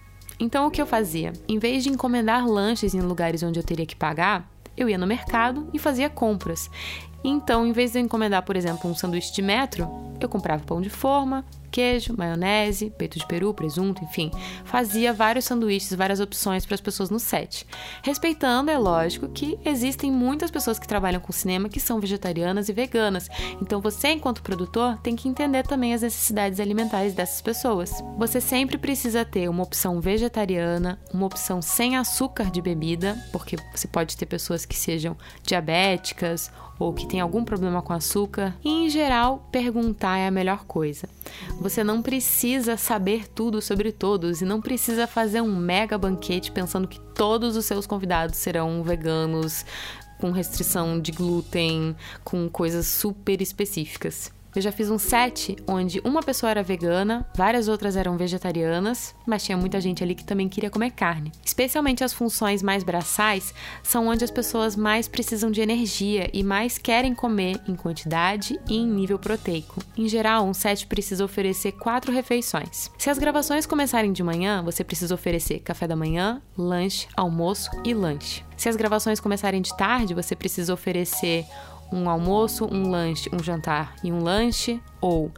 Então 0.41 0.67
o 0.67 0.71
que 0.71 0.81
eu 0.81 0.87
fazia? 0.87 1.33
Em 1.49 1.59
vez 1.59 1.83
de 1.83 1.91
encomendar 1.91 2.47
lanches 2.47 2.95
em 2.95 3.01
lugares 3.01 3.43
onde 3.43 3.59
eu 3.59 3.65
teria 3.65 3.87
que 3.87 3.97
pagar, 3.97 4.49
eu 4.77 4.89
ia 4.89 4.97
no 4.97 5.07
mercado 5.07 5.69
e 5.75 5.79
fazia 5.79 6.09
compras. 6.09 6.71
Então, 7.25 7.67
em 7.67 7.73
vez 7.73 7.93
de 7.93 7.99
eu 7.99 8.03
encomendar, 8.03 8.45
por 8.45 8.57
exemplo, 8.57 8.89
um 8.89 8.95
sanduíche 8.95 9.33
de 9.33 9.43
metro, 9.43 9.89
eu 10.21 10.29
comprava 10.29 10.63
pão 10.63 10.81
de 10.81 10.89
forma, 10.89 11.45
queijo, 11.71 12.15
maionese, 12.17 12.91
peito 12.97 13.19
de 13.19 13.27
peru, 13.27 13.53
presunto, 13.55 14.03
enfim. 14.05 14.31
Fazia 14.65 15.13
vários 15.13 15.45
sanduíches, 15.45 15.95
várias 15.95 16.21
opções 16.21 16.65
para 16.65 16.75
as 16.75 16.81
pessoas 16.81 17.11
no 17.11 17.19
set. 17.19 17.67
Respeitando, 18.03 18.71
é 18.71 18.79
lógico, 18.79 19.29
que 19.29 19.59
existem 19.65 20.11
muitas 20.11 20.51
pessoas 20.51 20.79
que 20.79 20.89
trabalham 20.89 21.21
com 21.21 21.33
cinema 21.33 21.69
que 21.69 21.81
são 21.81 22.01
vegetarianas 22.01 22.69
e 22.69 22.73
veganas. 22.73 23.29
Então 23.61 23.81
você, 23.81 24.09
enquanto 24.09 24.43
produtor, 24.43 24.99
tem 25.03 25.17
que 25.17 25.29
entender 25.29 25.67
também 25.67 25.95
as 25.95 26.03
necessidades 26.03 26.61
alimentares 26.61 27.15
dessas 27.15 27.41
pessoas. 27.41 27.93
Você 28.17 28.41
sempre 28.41 28.79
precisa 28.79 29.25
ter 29.25 29.49
uma 29.49 29.63
opção 29.63 30.01
vegetariana, 30.01 30.99
uma 31.13 31.27
opção 31.27 31.61
sem 31.61 31.97
açúcar 31.97 32.51
de 32.51 32.63
bebida, 32.63 33.17
porque 33.33 33.57
você 33.75 33.87
pode 33.89 34.17
ter 34.17 34.27
pessoas 34.27 34.65
que 34.65 34.77
sejam 34.77 35.17
diabéticas 35.43 36.51
ou 36.79 36.93
que 36.93 37.07
tem 37.07 37.21
algum 37.21 37.45
problema 37.45 37.83
com 37.83 37.93
açúcar. 37.93 38.55
E 38.65 38.69
em 38.69 38.89
geral, 38.89 39.49
perguntar 39.51 40.19
é 40.19 40.29
a 40.29 40.31
melhor 40.31 40.65
coisa. 40.65 41.09
Você 41.61 41.83
não 41.83 42.01
precisa 42.01 42.77
saber 42.77 43.29
tudo 43.29 43.61
sobre 43.61 43.91
todos 43.91 44.41
e 44.41 44.45
não 44.45 44.61
precisa 44.61 45.09
fazer 45.09 45.41
um 45.41 45.57
mega 45.57 45.99
banquete 45.99 46.53
pensando 46.53 46.87
que 46.87 47.01
todos 47.01 47.57
os 47.57 47.65
seus 47.65 47.85
convidados 47.85 48.37
serão 48.37 48.81
veganos, 48.85 49.67
com 50.21 50.31
restrição 50.31 51.01
de 51.01 51.11
glúten, 51.11 51.97
com 52.23 52.49
coisas 52.49 52.87
super 52.87 53.43
específicas. 53.43 54.33
Eu 54.59 54.63
já 54.63 54.73
fiz 54.73 54.91
um 54.91 54.99
set 54.99 55.55
onde 55.69 56.01
uma 56.05 56.21
pessoa 56.21 56.51
era 56.51 56.65
vegana, 56.65 57.25
várias 57.37 57.69
outras 57.69 57.95
eram 57.95 58.17
vegetarianas, 58.17 59.15
mas 59.25 59.45
tinha 59.45 59.57
muita 59.57 59.81
gente 59.81 60.03
ali 60.03 60.17
que 60.17 60.25
também 60.25 60.49
queria 60.49 60.69
comer 60.69 60.91
carne. 60.91 61.31
Especialmente 61.45 62.03
as 62.03 62.13
funções 62.13 62.61
mais 62.61 62.83
braçais 62.83 63.55
são 63.85 64.09
onde 64.09 64.25
as 64.25 64.33
pessoas 64.33 64.75
mais 64.75 65.07
precisam 65.07 65.49
de 65.49 65.61
energia 65.61 66.29
e 66.33 66.43
mais 66.43 66.77
querem 66.77 67.15
comer 67.15 67.61
em 67.69 67.77
quantidade 67.77 68.59
e 68.69 68.75
em 68.75 68.85
nível 68.85 69.17
proteico. 69.17 69.81
Em 69.97 70.09
geral, 70.09 70.45
um 70.45 70.53
set 70.53 70.89
precisa 70.89 71.25
oferecer 71.25 71.71
quatro 71.71 72.11
refeições. 72.11 72.91
Se 72.99 73.09
as 73.09 73.17
gravações 73.17 73.65
começarem 73.65 74.13
de 74.13 74.25
manhã, 74.25 74.61
você 74.65 74.83
precisa 74.83 75.15
oferecer 75.15 75.61
café 75.61 75.87
da 75.87 75.95
manhã, 75.95 76.43
lanche, 76.57 77.07
almoço 77.17 77.71
e 77.85 77.95
lanche. 77.95 78.43
Se 78.57 78.69
as 78.69 78.75
gravações 78.75 79.21
começarem 79.21 79.63
de 79.63 79.77
tarde, 79.77 80.15
você 80.15 80.35
precisa 80.35 80.75
oferecer 80.75 81.47
um 81.93 82.09
almoço, 82.09 82.67
um 82.71 82.91
lanche, 82.91 83.31
um 83.33 83.43
jantar 83.43 83.95
e 84.03 84.13
um 84.13 84.23
lanche, 84.23 84.81
ou 85.01 85.31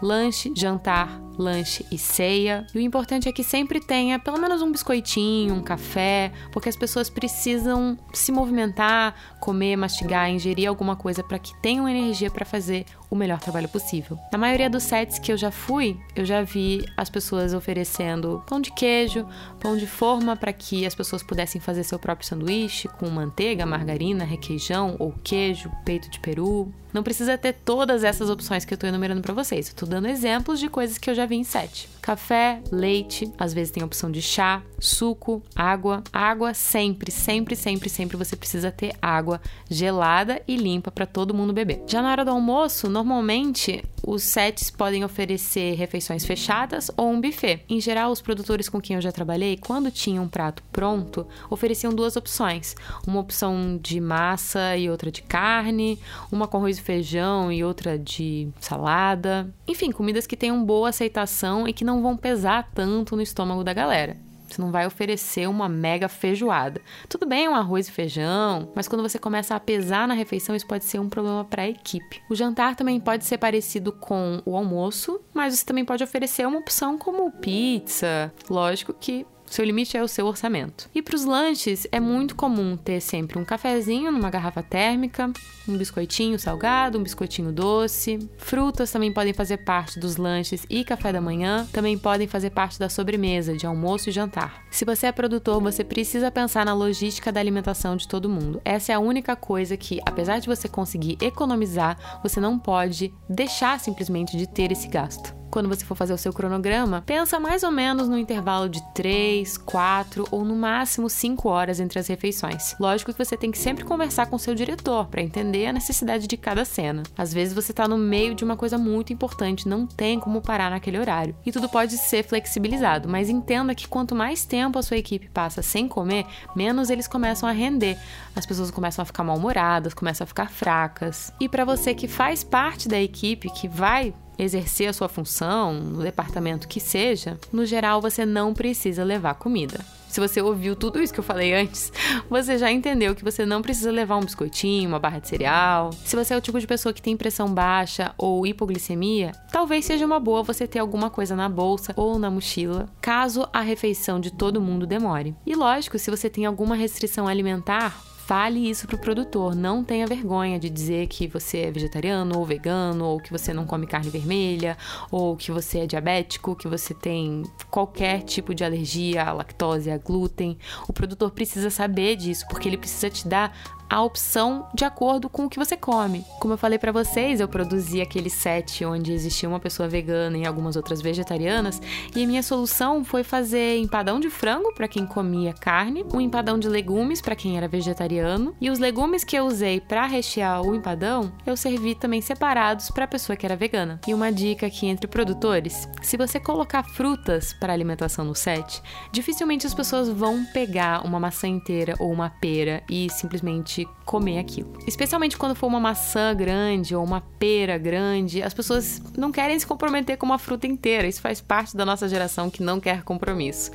lanche, 0.00 0.52
jantar, 0.54 1.20
lanche 1.38 1.84
e 1.90 1.98
ceia. 1.98 2.66
E 2.74 2.78
o 2.78 2.80
importante 2.80 3.28
é 3.28 3.32
que 3.32 3.42
sempre 3.42 3.80
tenha 3.80 4.18
pelo 4.18 4.38
menos 4.38 4.62
um 4.62 4.70
biscoitinho, 4.70 5.54
um 5.54 5.62
café, 5.62 6.32
porque 6.52 6.68
as 6.68 6.76
pessoas 6.76 7.08
precisam 7.08 7.98
se 8.12 8.30
movimentar, 8.32 9.14
comer, 9.40 9.76
mastigar, 9.76 10.30
ingerir 10.30 10.68
alguma 10.68 10.96
coisa 10.96 11.22
para 11.22 11.38
que 11.38 11.54
tenham 11.60 11.88
energia 11.88 12.30
para 12.30 12.44
fazer 12.44 12.84
o 13.10 13.16
melhor 13.16 13.38
trabalho 13.38 13.68
possível. 13.68 14.18
Na 14.32 14.38
maioria 14.38 14.70
dos 14.70 14.82
sets 14.82 15.18
que 15.18 15.32
eu 15.32 15.36
já 15.36 15.50
fui, 15.50 15.96
eu 16.14 16.24
já 16.24 16.42
vi 16.42 16.84
as 16.96 17.08
pessoas 17.08 17.54
oferecendo 17.54 18.42
pão 18.46 18.60
de 18.60 18.72
queijo, 18.72 19.26
pão 19.60 19.76
de 19.76 19.86
forma 19.86 20.36
para 20.36 20.52
que 20.52 20.86
as 20.86 20.94
pessoas 20.94 21.22
pudessem 21.22 21.60
fazer 21.60 21.84
seu 21.84 21.98
próprio 21.98 22.26
sanduíche 22.26 22.88
com 22.88 23.08
manteiga, 23.08 23.66
margarina, 23.66 24.24
requeijão 24.24 24.96
ou 24.98 25.12
queijo, 25.22 25.70
peito 25.84 26.10
de 26.10 26.20
peru. 26.20 26.72
Não 26.96 27.02
precisa 27.02 27.36
ter 27.36 27.52
todas 27.52 28.02
essas 28.02 28.30
opções 28.30 28.64
que 28.64 28.72
eu 28.72 28.76
estou 28.76 28.88
enumerando 28.88 29.20
para 29.20 29.34
vocês. 29.34 29.66
Estou 29.66 29.86
dando 29.86 30.06
exemplos 30.06 30.58
de 30.58 30.66
coisas 30.68 30.96
que 30.96 31.10
eu 31.10 31.14
já 31.14 31.26
vi 31.26 31.36
em 31.36 31.44
set. 31.44 31.90
Café, 32.00 32.62
leite, 32.72 33.30
às 33.36 33.52
vezes 33.52 33.70
tem 33.70 33.82
opção 33.82 34.10
de 34.10 34.22
chá, 34.22 34.62
suco, 34.78 35.42
água. 35.54 36.02
Água 36.10 36.54
sempre, 36.54 37.10
sempre, 37.10 37.54
sempre, 37.54 37.90
sempre 37.90 38.16
você 38.16 38.34
precisa 38.34 38.70
ter 38.70 38.94
água 39.02 39.42
gelada 39.68 40.40
e 40.48 40.56
limpa 40.56 40.90
para 40.90 41.04
todo 41.04 41.34
mundo 41.34 41.52
beber. 41.52 41.82
Já 41.86 42.00
na 42.00 42.10
hora 42.10 42.24
do 42.24 42.30
almoço, 42.30 42.88
normalmente 42.96 43.84
os 44.06 44.22
sets 44.22 44.70
podem 44.70 45.04
oferecer 45.04 45.74
refeições 45.74 46.24
fechadas 46.24 46.90
ou 46.96 47.10
um 47.10 47.20
buffet. 47.20 47.62
Em 47.68 47.78
geral, 47.78 48.10
os 48.10 48.22
produtores 48.22 48.70
com 48.70 48.80
quem 48.80 48.96
eu 48.96 49.02
já 49.02 49.12
trabalhei, 49.12 49.58
quando 49.58 49.90
tinham 49.90 50.24
um 50.24 50.28
prato 50.28 50.62
pronto, 50.72 51.26
ofereciam 51.50 51.92
duas 51.92 52.16
opções: 52.16 52.74
uma 53.06 53.20
opção 53.20 53.78
de 53.82 54.00
massa 54.00 54.78
e 54.78 54.88
outra 54.88 55.10
de 55.10 55.20
carne, 55.22 55.98
uma 56.32 56.48
com 56.48 56.56
arroz 56.56 56.78
e 56.78 56.82
feijão 56.82 57.52
e 57.52 57.62
outra 57.62 57.98
de 57.98 58.48
salada. 58.60 59.52
Enfim, 59.68 59.92
comidas 59.92 60.26
que 60.26 60.36
tenham 60.36 60.64
boa 60.64 60.88
aceitação 60.88 61.68
e 61.68 61.74
que 61.74 61.84
não 61.84 62.02
vão 62.02 62.16
pesar 62.16 62.70
tanto 62.74 63.14
no 63.14 63.20
estômago 63.20 63.62
da 63.62 63.74
galera. 63.74 64.25
Você 64.46 64.60
não 64.60 64.70
vai 64.70 64.86
oferecer 64.86 65.48
uma 65.48 65.68
mega 65.68 66.08
feijoada. 66.08 66.80
Tudo 67.08 67.26
bem, 67.26 67.48
um 67.48 67.54
arroz 67.54 67.88
e 67.88 67.92
feijão, 67.92 68.70
mas 68.74 68.88
quando 68.88 69.02
você 69.02 69.18
começa 69.18 69.54
a 69.54 69.60
pesar 69.60 70.06
na 70.06 70.14
refeição, 70.14 70.54
isso 70.54 70.66
pode 70.66 70.84
ser 70.84 70.98
um 70.98 71.08
problema 71.08 71.44
para 71.44 71.62
a 71.62 71.68
equipe. 71.68 72.22
O 72.30 72.34
jantar 72.34 72.76
também 72.76 73.00
pode 73.00 73.24
ser 73.24 73.38
parecido 73.38 73.92
com 73.92 74.40
o 74.44 74.56
almoço, 74.56 75.20
mas 75.34 75.56
você 75.56 75.64
também 75.64 75.84
pode 75.84 76.04
oferecer 76.04 76.46
uma 76.46 76.58
opção 76.58 76.96
como 76.98 77.30
pizza. 77.30 78.32
Lógico 78.48 78.92
que 78.92 79.26
seu 79.46 79.64
limite 79.64 79.96
é 79.96 80.02
o 80.02 80.08
seu 80.08 80.26
orçamento. 80.26 80.88
E 80.94 81.00
para 81.00 81.16
os 81.16 81.24
lanches, 81.24 81.86
é 81.90 82.00
muito 82.00 82.34
comum 82.34 82.76
ter 82.76 83.00
sempre 83.00 83.38
um 83.38 83.44
cafezinho 83.44 84.10
numa 84.10 84.30
garrafa 84.30 84.62
térmica, 84.62 85.32
um 85.68 85.76
biscoitinho 85.76 86.38
salgado, 86.38 86.98
um 86.98 87.02
biscoitinho 87.02 87.52
doce. 87.52 88.18
Frutas 88.36 88.90
também 88.90 89.12
podem 89.12 89.32
fazer 89.32 89.58
parte 89.58 89.98
dos 89.98 90.16
lanches 90.16 90.66
e 90.68 90.84
café 90.84 91.12
da 91.12 91.20
manhã, 91.20 91.66
também 91.72 91.96
podem 91.98 92.26
fazer 92.26 92.50
parte 92.50 92.78
da 92.78 92.88
sobremesa, 92.88 93.56
de 93.56 93.66
almoço 93.66 94.08
e 94.08 94.12
jantar. 94.12 94.64
Se 94.70 94.84
você 94.84 95.06
é 95.06 95.12
produtor, 95.12 95.60
você 95.60 95.82
precisa 95.82 96.30
pensar 96.30 96.64
na 96.64 96.74
logística 96.74 97.32
da 97.32 97.40
alimentação 97.40 97.96
de 97.96 98.06
todo 98.06 98.28
mundo. 98.28 98.60
Essa 98.64 98.92
é 98.92 98.94
a 98.94 99.00
única 99.00 99.34
coisa 99.36 99.76
que, 99.76 100.00
apesar 100.04 100.38
de 100.38 100.46
você 100.46 100.68
conseguir 100.68 101.16
economizar, 101.20 102.20
você 102.22 102.40
não 102.40 102.58
pode 102.58 103.12
deixar 103.28 103.80
simplesmente 103.80 104.36
de 104.36 104.46
ter 104.46 104.72
esse 104.72 104.88
gasto 104.88 105.34
quando 105.56 105.70
você 105.70 105.86
for 105.86 105.94
fazer 105.94 106.12
o 106.12 106.18
seu 106.18 106.34
cronograma, 106.34 107.02
pensa 107.06 107.40
mais 107.40 107.62
ou 107.62 107.70
menos 107.70 108.10
no 108.10 108.18
intervalo 108.18 108.68
de 108.68 108.82
3, 108.92 109.56
4 109.56 110.28
ou 110.30 110.44
no 110.44 110.54
máximo 110.54 111.08
5 111.08 111.48
horas 111.48 111.80
entre 111.80 111.98
as 111.98 112.06
refeições. 112.08 112.76
Lógico 112.78 113.10
que 113.10 113.24
você 113.24 113.38
tem 113.38 113.50
que 113.50 113.56
sempre 113.56 113.82
conversar 113.82 114.26
com 114.26 114.36
seu 114.36 114.54
diretor 114.54 115.06
para 115.06 115.22
entender 115.22 115.64
a 115.64 115.72
necessidade 115.72 116.26
de 116.26 116.36
cada 116.36 116.62
cena. 116.66 117.04
Às 117.16 117.32
vezes 117.32 117.54
você 117.54 117.72
está 117.72 117.88
no 117.88 117.96
meio 117.96 118.34
de 118.34 118.44
uma 118.44 118.54
coisa 118.54 118.76
muito 118.76 119.14
importante, 119.14 119.66
não 119.66 119.86
tem 119.86 120.20
como 120.20 120.42
parar 120.42 120.68
naquele 120.68 120.98
horário. 120.98 121.34
E 121.46 121.50
tudo 121.50 121.70
pode 121.70 121.96
ser 121.96 122.22
flexibilizado, 122.22 123.08
mas 123.08 123.30
entenda 123.30 123.74
que 123.74 123.88
quanto 123.88 124.14
mais 124.14 124.44
tempo 124.44 124.78
a 124.78 124.82
sua 124.82 124.98
equipe 124.98 125.30
passa 125.30 125.62
sem 125.62 125.88
comer, 125.88 126.26
menos 126.54 126.90
eles 126.90 127.08
começam 127.08 127.48
a 127.48 127.52
render. 127.52 127.96
As 128.34 128.44
pessoas 128.44 128.70
começam 128.70 129.02
a 129.02 129.06
ficar 129.06 129.24
mal-humoradas, 129.24 129.94
começam 129.94 130.26
a 130.26 130.28
ficar 130.28 130.50
fracas. 130.50 131.32
E 131.40 131.48
para 131.48 131.64
você 131.64 131.94
que 131.94 132.06
faz 132.06 132.44
parte 132.44 132.90
da 132.90 133.00
equipe, 133.00 133.48
que 133.48 133.66
vai 133.66 134.12
exercer 134.38 134.88
a 134.88 134.92
sua 134.92 135.08
função, 135.08 135.74
no 135.74 136.02
departamento 136.02 136.68
que 136.68 136.80
seja, 136.80 137.38
no 137.52 137.64
geral 137.64 138.00
você 138.00 138.26
não 138.26 138.52
precisa 138.52 139.04
levar 139.04 139.34
comida. 139.34 139.84
Se 140.08 140.20
você 140.20 140.40
ouviu 140.40 140.74
tudo 140.74 141.02
isso 141.02 141.12
que 141.12 141.20
eu 141.20 141.24
falei 141.24 141.52
antes, 141.52 141.92
você 142.30 142.56
já 142.56 142.72
entendeu 142.72 143.14
que 143.14 143.24
você 143.24 143.44
não 143.44 143.60
precisa 143.60 143.90
levar 143.90 144.16
um 144.16 144.24
biscoitinho, 144.24 144.88
uma 144.88 144.98
barra 144.98 145.18
de 145.18 145.28
cereal. 145.28 145.90
Se 146.04 146.16
você 146.16 146.32
é 146.32 146.36
o 146.36 146.40
tipo 146.40 146.58
de 146.58 146.66
pessoa 146.66 146.92
que 146.92 147.02
tem 147.02 147.16
pressão 147.16 147.52
baixa 147.52 148.14
ou 148.16 148.46
hipoglicemia, 148.46 149.32
talvez 149.52 149.84
seja 149.84 150.06
uma 150.06 150.18
boa 150.18 150.42
você 150.42 150.66
ter 150.66 150.78
alguma 150.78 151.10
coisa 151.10 151.36
na 151.36 151.48
bolsa 151.48 151.92
ou 151.96 152.18
na 152.18 152.30
mochila, 152.30 152.88
caso 153.00 153.46
a 153.52 153.60
refeição 153.60 154.18
de 154.18 154.32
todo 154.32 154.60
mundo 154.60 154.86
demore. 154.86 155.34
E 155.44 155.54
lógico, 155.54 155.98
se 155.98 156.10
você 156.10 156.30
tem 156.30 156.46
alguma 156.46 156.76
restrição 156.76 157.28
alimentar, 157.28 158.00
Fale 158.26 158.68
isso 158.68 158.88
pro 158.88 158.98
produtor. 158.98 159.54
Não 159.54 159.84
tenha 159.84 160.04
vergonha 160.04 160.58
de 160.58 160.68
dizer 160.68 161.06
que 161.06 161.28
você 161.28 161.58
é 161.58 161.70
vegetariano 161.70 162.36
ou 162.36 162.44
vegano, 162.44 163.04
ou 163.04 163.20
que 163.20 163.30
você 163.30 163.54
não 163.54 163.64
come 163.64 163.86
carne 163.86 164.10
vermelha, 164.10 164.76
ou 165.12 165.36
que 165.36 165.52
você 165.52 165.78
é 165.78 165.86
diabético, 165.86 166.56
que 166.56 166.66
você 166.66 166.92
tem 166.92 167.44
qualquer 167.70 168.22
tipo 168.22 168.52
de 168.52 168.64
alergia 168.64 169.22
à 169.22 169.32
lactose, 169.32 169.92
a 169.92 169.96
glúten. 169.96 170.58
O 170.88 170.92
produtor 170.92 171.30
precisa 171.30 171.70
saber 171.70 172.16
disso, 172.16 172.44
porque 172.48 172.68
ele 172.68 172.76
precisa 172.76 173.08
te 173.08 173.28
dar 173.28 173.56
a 173.88 174.02
opção 174.02 174.68
de 174.74 174.84
acordo 174.84 175.28
com 175.28 175.44
o 175.44 175.48
que 175.48 175.58
você 175.58 175.76
come. 175.76 176.24
Como 176.40 176.54
eu 176.54 176.58
falei 176.58 176.78
para 176.78 176.92
vocês, 176.92 177.40
eu 177.40 177.48
produzi 177.48 178.00
aquele 178.00 178.28
set 178.30 178.84
onde 178.84 179.12
existia 179.12 179.48
uma 179.48 179.60
pessoa 179.60 179.88
vegana 179.88 180.36
e 180.36 180.46
algumas 180.46 180.76
outras 180.76 181.00
vegetarianas, 181.00 181.80
e 182.14 182.24
a 182.24 182.26
minha 182.26 182.42
solução 182.42 183.04
foi 183.04 183.22
fazer 183.22 183.78
empadão 183.78 184.18
de 184.18 184.30
frango 184.30 184.72
para 184.74 184.88
quem 184.88 185.06
comia 185.06 185.52
carne, 185.52 186.04
um 186.12 186.20
empadão 186.20 186.58
de 186.58 186.68
legumes 186.68 187.20
para 187.20 187.36
quem 187.36 187.56
era 187.56 187.68
vegetariano, 187.68 188.54
e 188.60 188.70
os 188.70 188.78
legumes 188.78 189.24
que 189.24 189.36
eu 189.36 189.46
usei 189.46 189.80
para 189.80 190.06
rechear 190.06 190.62
o 190.62 190.74
empadão, 190.74 191.32
eu 191.46 191.56
servi 191.56 191.94
também 191.94 192.20
separados 192.20 192.90
para 192.90 193.04
a 193.04 193.08
pessoa 193.08 193.36
que 193.36 193.46
era 193.46 193.56
vegana. 193.56 194.00
E 194.06 194.14
uma 194.14 194.32
dica 194.32 194.66
aqui 194.66 194.86
entre 194.86 195.06
produtores: 195.06 195.88
se 196.02 196.16
você 196.16 196.40
colocar 196.40 196.82
frutas 196.82 197.52
para 197.52 197.72
alimentação 197.72 198.24
no 198.24 198.34
set, 198.34 198.82
dificilmente 199.12 199.66
as 199.66 199.74
pessoas 199.74 200.08
vão 200.08 200.44
pegar 200.46 201.04
uma 201.04 201.20
maçã 201.20 201.48
inteira 201.48 201.94
ou 201.98 202.10
uma 202.10 202.30
pera 202.30 202.82
e 202.90 203.08
simplesmente 203.10 203.75
realmente 203.76 203.88
comer 204.06 204.38
aquilo. 204.38 204.72
Especialmente 204.86 205.36
quando 205.36 205.54
for 205.54 205.66
uma 205.66 205.80
maçã 205.80 206.32
grande 206.34 206.94
ou 206.94 207.04
uma 207.04 207.20
pera 207.20 207.76
grande, 207.76 208.40
as 208.40 208.54
pessoas 208.54 209.02
não 209.18 209.32
querem 209.32 209.58
se 209.58 209.66
comprometer 209.66 210.16
com 210.16 210.24
uma 210.24 210.38
fruta 210.38 210.66
inteira. 210.66 211.08
Isso 211.08 211.20
faz 211.20 211.40
parte 211.40 211.76
da 211.76 211.84
nossa 211.84 212.08
geração 212.08 212.48
que 212.48 212.62
não 212.62 212.78
quer 212.78 213.02
compromisso. 213.02 213.72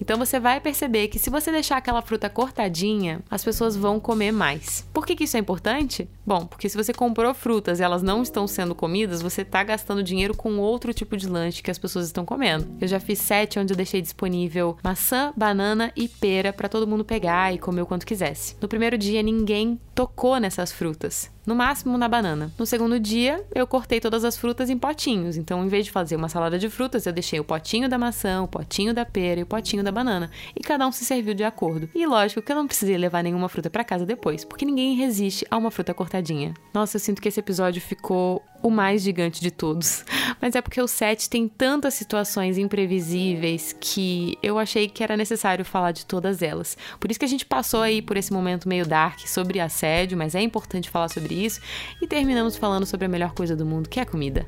Então 0.00 0.18
você 0.18 0.38
vai 0.38 0.60
perceber 0.60 1.08
que 1.08 1.18
se 1.18 1.30
você 1.30 1.50
deixar 1.50 1.78
aquela 1.78 2.02
fruta 2.02 2.28
cortadinha, 2.28 3.20
as 3.30 3.42
pessoas 3.42 3.74
vão 3.74 3.98
comer 3.98 4.32
mais. 4.32 4.86
Por 4.92 5.06
que, 5.06 5.16
que 5.16 5.24
isso 5.24 5.36
é 5.36 5.40
importante? 5.40 6.06
Bom, 6.26 6.46
porque 6.46 6.68
se 6.68 6.76
você 6.76 6.92
comprou 6.92 7.32
frutas 7.32 7.80
e 7.80 7.82
elas 7.82 8.02
não 8.02 8.22
estão 8.22 8.46
sendo 8.46 8.74
comidas, 8.74 9.22
você 9.22 9.40
está 9.42 9.64
gastando 9.64 10.02
dinheiro 10.02 10.36
com 10.36 10.58
outro 10.58 10.92
tipo 10.92 11.16
de 11.16 11.26
lanche 11.26 11.62
que 11.62 11.70
as 11.70 11.78
pessoas 11.78 12.06
estão 12.06 12.24
comendo. 12.24 12.68
Eu 12.80 12.86
já 12.86 13.00
fiz 13.00 13.18
sete 13.18 13.58
onde 13.58 13.72
eu 13.72 13.76
deixei 13.76 14.02
disponível 14.02 14.76
maçã, 14.84 15.32
banana 15.34 15.90
e 15.96 16.06
pera 16.06 16.52
para 16.52 16.68
todo 16.68 16.86
mundo 16.86 17.04
pegar 17.04 17.54
e 17.54 17.58
comer 17.58 17.80
o 17.82 17.86
quanto 17.86 18.06
quisesse. 18.06 18.56
No 18.60 18.68
primeiro 18.68 18.98
dia, 18.98 19.22
ninguém 19.22 19.39
ninguém 19.40 19.80
tocou 20.00 20.40
nessas 20.40 20.72
frutas 20.72 21.30
no 21.46 21.54
máximo 21.54 21.98
na 21.98 22.08
banana. 22.08 22.52
No 22.58 22.64
segundo 22.64 23.00
dia, 23.00 23.44
eu 23.54 23.66
cortei 23.66 23.98
todas 24.00 24.24
as 24.24 24.36
frutas 24.36 24.70
em 24.70 24.78
potinhos. 24.78 25.36
Então, 25.36 25.64
em 25.64 25.68
vez 25.68 25.86
de 25.86 25.90
fazer 25.90 26.16
uma 26.16 26.28
salada 26.28 26.58
de 26.58 26.68
frutas, 26.68 27.06
eu 27.06 27.12
deixei 27.12 27.40
o 27.40 27.44
potinho 27.44 27.88
da 27.88 27.98
maçã, 27.98 28.42
o 28.42 28.48
potinho 28.48 28.94
da 28.94 29.04
pera 29.04 29.40
e 29.40 29.42
o 29.42 29.46
potinho 29.46 29.82
da 29.82 29.90
banana. 29.90 30.30
E 30.54 30.60
cada 30.60 30.86
um 30.86 30.92
se 30.92 31.04
serviu 31.04 31.34
de 31.34 31.42
acordo. 31.42 31.88
E 31.94 32.06
lógico 32.06 32.42
que 32.42 32.52
eu 32.52 32.56
não 32.56 32.66
precisei 32.66 32.96
levar 32.96 33.22
nenhuma 33.22 33.48
fruta 33.48 33.68
para 33.68 33.82
casa 33.82 34.06
depois, 34.06 34.44
porque 34.44 34.64
ninguém 34.64 34.94
resiste 34.94 35.44
a 35.50 35.56
uma 35.56 35.70
fruta 35.72 35.92
cortadinha. 35.92 36.54
Nossa, 36.72 36.96
eu 36.96 37.00
sinto 37.00 37.20
que 37.20 37.28
esse 37.28 37.40
episódio 37.40 37.80
ficou 37.82 38.42
o 38.62 38.70
mais 38.70 39.02
gigante 39.02 39.40
de 39.40 39.50
todos. 39.50 40.04
Mas 40.40 40.54
é 40.54 40.60
porque 40.60 40.80
o 40.80 40.86
set 40.86 41.28
tem 41.28 41.48
tantas 41.48 41.94
situações 41.94 42.58
imprevisíveis 42.58 43.74
que 43.78 44.38
eu 44.42 44.58
achei 44.58 44.88
que 44.88 45.02
era 45.02 45.16
necessário 45.16 45.64
falar 45.64 45.92
de 45.92 46.06
todas 46.06 46.42
elas. 46.42 46.76
Por 46.98 47.10
isso 47.10 47.18
que 47.18 47.26
a 47.26 47.28
gente 47.28 47.44
passou 47.44 47.82
aí 47.82 48.00
por 48.00 48.16
esse 48.16 48.32
momento 48.32 48.68
meio 48.68 48.86
dark 48.86 49.20
sobre 49.26 49.60
assédio, 49.90 50.16
mas 50.16 50.34
é 50.34 50.40
importante 50.40 50.88
falar 50.88 51.08
sobre 51.08 51.34
isso. 51.34 51.60
E 52.00 52.06
terminamos 52.06 52.56
falando 52.56 52.86
sobre 52.86 53.06
a 53.06 53.08
melhor 53.08 53.32
coisa 53.32 53.56
do 53.56 53.66
mundo, 53.66 53.88
que 53.88 53.98
é 53.98 54.02
a 54.02 54.06
comida. 54.06 54.46